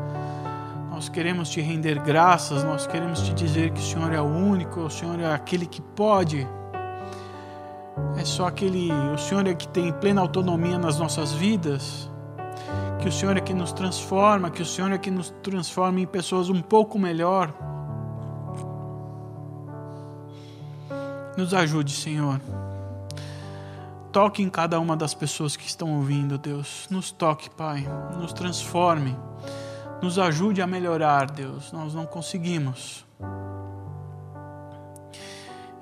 Nós 0.90 1.09
queremos 1.09 1.49
Te 1.49 1.61
render 1.61 1.99
graças, 2.01 2.62
nós 2.64 2.87
queremos 2.87 3.23
Te 3.23 3.33
dizer 3.33 3.70
que 3.70 3.81
o 3.81 3.85
Senhor 3.85 4.12
é 4.12 4.20
o 4.20 4.27
único, 4.27 4.81
o 4.81 4.90
Senhor 4.90 5.18
é 5.20 5.33
aquele 5.33 5.64
que 5.64 5.81
pode 5.81 6.46
é 8.16 8.25
só 8.25 8.46
aquele, 8.46 8.90
o 8.92 9.18
Senhor 9.18 9.46
é 9.46 9.55
que 9.55 9.66
tem 9.68 9.92
plena 9.92 10.20
autonomia 10.20 10.79
nas 10.79 10.99
nossas 10.99 11.33
vidas, 11.33 12.11
que 13.01 13.09
o 13.09 13.12
Senhor 13.12 13.37
é 13.37 13.40
que 13.40 13.55
nos 13.55 13.73
transforma, 13.73 14.51
que 14.51 14.62
o 14.62 14.66
Senhor 14.66 14.92
é 14.92 14.99
que 14.99 15.11
nos 15.11 15.31
transforma 15.42 16.01
em 16.01 16.07
pessoas 16.07 16.49
um 16.49 16.61
pouco 16.61 16.99
melhor. 16.99 17.53
Nos 21.40 21.55
ajude, 21.55 21.92
Senhor. 21.92 22.38
Toque 24.12 24.42
em 24.42 24.50
cada 24.50 24.79
uma 24.79 24.94
das 24.94 25.14
pessoas 25.14 25.57
que 25.57 25.66
estão 25.66 25.96
ouvindo, 25.96 26.37
Deus. 26.37 26.87
Nos 26.90 27.11
toque, 27.11 27.48
Pai. 27.48 27.88
Nos 28.18 28.35
transforme. 28.35 29.16
Nos 30.03 30.18
ajude 30.18 30.61
a 30.61 30.66
melhorar, 30.66 31.31
Deus. 31.31 31.72
Nós 31.72 31.94
não 31.94 32.05
conseguimos. 32.05 33.07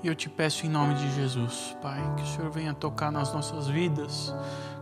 E 0.01 0.07
eu 0.07 0.15
te 0.15 0.29
peço 0.29 0.65
em 0.65 0.69
nome 0.69 0.95
de 0.95 1.13
Jesus, 1.17 1.77
Pai, 1.83 2.01
que 2.17 2.23
o 2.23 2.27
Senhor 2.29 2.51
venha 2.53 2.73
tocar 2.73 3.11
nas 3.11 3.33
nossas 3.35 3.67
vidas, 3.67 4.33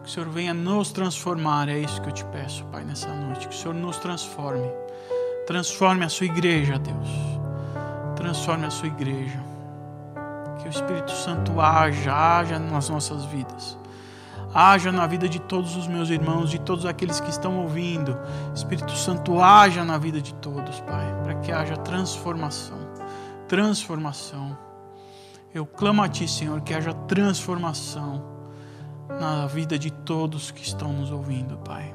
que 0.02 0.10
o 0.10 0.12
Senhor 0.12 0.28
venha 0.28 0.52
nos 0.52 0.92
transformar. 0.92 1.70
É 1.70 1.78
isso 1.78 2.02
que 2.02 2.10
eu 2.10 2.12
te 2.12 2.24
peço, 2.26 2.66
Pai, 2.66 2.84
nessa 2.84 3.08
noite. 3.08 3.48
Que 3.48 3.54
o 3.54 3.58
Senhor 3.58 3.72
nos 3.72 3.96
transforme. 3.96 4.70
Transforme 5.46 6.04
a 6.04 6.10
sua 6.10 6.26
igreja, 6.26 6.78
Deus. 6.78 7.08
Transforme 8.14 8.66
a 8.66 8.70
sua 8.70 8.88
igreja. 8.88 9.55
Que 10.66 10.70
o 10.70 10.82
Espírito 10.82 11.12
Santo 11.12 11.60
haja, 11.60 12.12
haja 12.12 12.58
nas 12.58 12.88
nossas 12.88 13.24
vidas. 13.26 13.78
Haja 14.52 14.90
na 14.90 15.06
vida 15.06 15.28
de 15.28 15.38
todos 15.38 15.76
os 15.76 15.86
meus 15.86 16.10
irmãos, 16.10 16.50
de 16.50 16.58
todos 16.58 16.84
aqueles 16.84 17.20
que 17.20 17.30
estão 17.30 17.58
ouvindo. 17.58 18.18
Espírito 18.52 18.90
Santo, 18.90 19.40
haja 19.40 19.84
na 19.84 19.96
vida 19.96 20.20
de 20.20 20.34
todos, 20.34 20.80
Pai, 20.80 21.22
para 21.22 21.34
que 21.36 21.52
haja 21.52 21.76
transformação. 21.76 22.78
Transformação 23.46 24.58
eu 25.54 25.64
clamo 25.64 26.02
a 26.02 26.08
Ti, 26.08 26.26
Senhor, 26.26 26.60
que 26.60 26.74
haja 26.74 26.92
transformação 26.92 28.24
na 29.08 29.46
vida 29.46 29.78
de 29.78 29.92
todos 29.92 30.50
que 30.50 30.62
estão 30.62 30.92
nos 30.92 31.12
ouvindo, 31.12 31.56
Pai. 31.58 31.94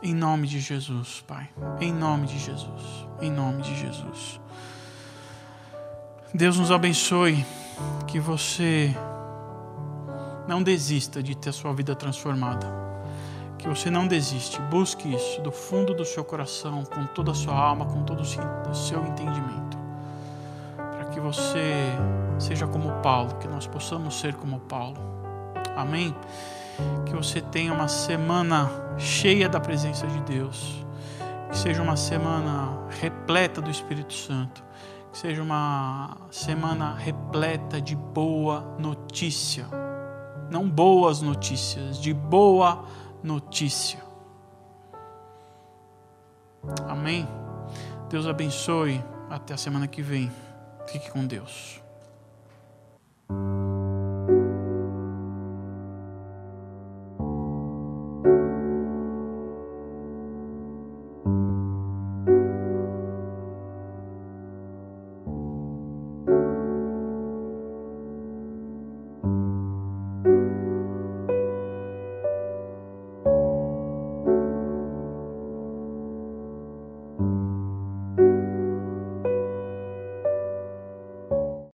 Em 0.00 0.14
nome 0.14 0.46
de 0.46 0.60
Jesus, 0.60 1.22
Pai. 1.26 1.50
Em 1.80 1.92
nome 1.92 2.28
de 2.28 2.38
Jesus. 2.38 3.08
Em 3.20 3.30
nome 3.30 3.62
de 3.62 3.74
Jesus. 3.76 4.40
Deus 6.34 6.56
nos 6.56 6.70
abençoe, 6.70 7.44
que 8.06 8.18
você 8.18 8.96
não 10.48 10.62
desista 10.62 11.22
de 11.22 11.34
ter 11.34 11.52
sua 11.52 11.74
vida 11.74 11.94
transformada. 11.94 12.66
Que 13.58 13.68
você 13.68 13.90
não 13.90 14.06
desiste, 14.06 14.58
busque 14.62 15.14
isso 15.14 15.42
do 15.42 15.52
fundo 15.52 15.92
do 15.92 16.06
seu 16.06 16.24
coração, 16.24 16.84
com 16.84 17.04
toda 17.04 17.32
a 17.32 17.34
sua 17.34 17.54
alma, 17.54 17.84
com 17.84 18.02
todo 18.02 18.22
o 18.22 18.74
seu 18.74 19.06
entendimento. 19.06 19.76
Para 20.74 21.04
que 21.10 21.20
você 21.20 21.84
seja 22.38 22.66
como 22.66 22.90
Paulo, 23.02 23.34
que 23.34 23.46
nós 23.46 23.66
possamos 23.66 24.18
ser 24.18 24.34
como 24.34 24.58
Paulo. 24.60 24.96
Amém? 25.76 26.16
Que 27.04 27.14
você 27.14 27.42
tenha 27.42 27.74
uma 27.74 27.88
semana 27.88 28.70
cheia 28.96 29.50
da 29.50 29.60
presença 29.60 30.06
de 30.06 30.20
Deus. 30.22 30.82
Que 31.50 31.58
seja 31.58 31.82
uma 31.82 31.96
semana 31.96 32.88
repleta 33.02 33.60
do 33.60 33.70
Espírito 33.70 34.14
Santo. 34.14 34.71
Que 35.12 35.18
seja 35.18 35.42
uma 35.42 36.16
semana 36.30 36.94
repleta 36.94 37.80
de 37.80 37.94
boa 37.94 38.62
notícia. 38.78 39.66
Não 40.50 40.68
boas 40.68 41.20
notícias, 41.20 42.00
de 42.00 42.14
boa 42.14 42.84
notícia. 43.22 44.00
Amém? 46.88 47.28
Deus 48.08 48.26
abençoe. 48.26 49.02
Até 49.28 49.54
a 49.54 49.56
semana 49.56 49.86
que 49.86 50.02
vem. 50.02 50.30
Fique 50.86 51.10
com 51.10 51.26
Deus. 51.26 51.82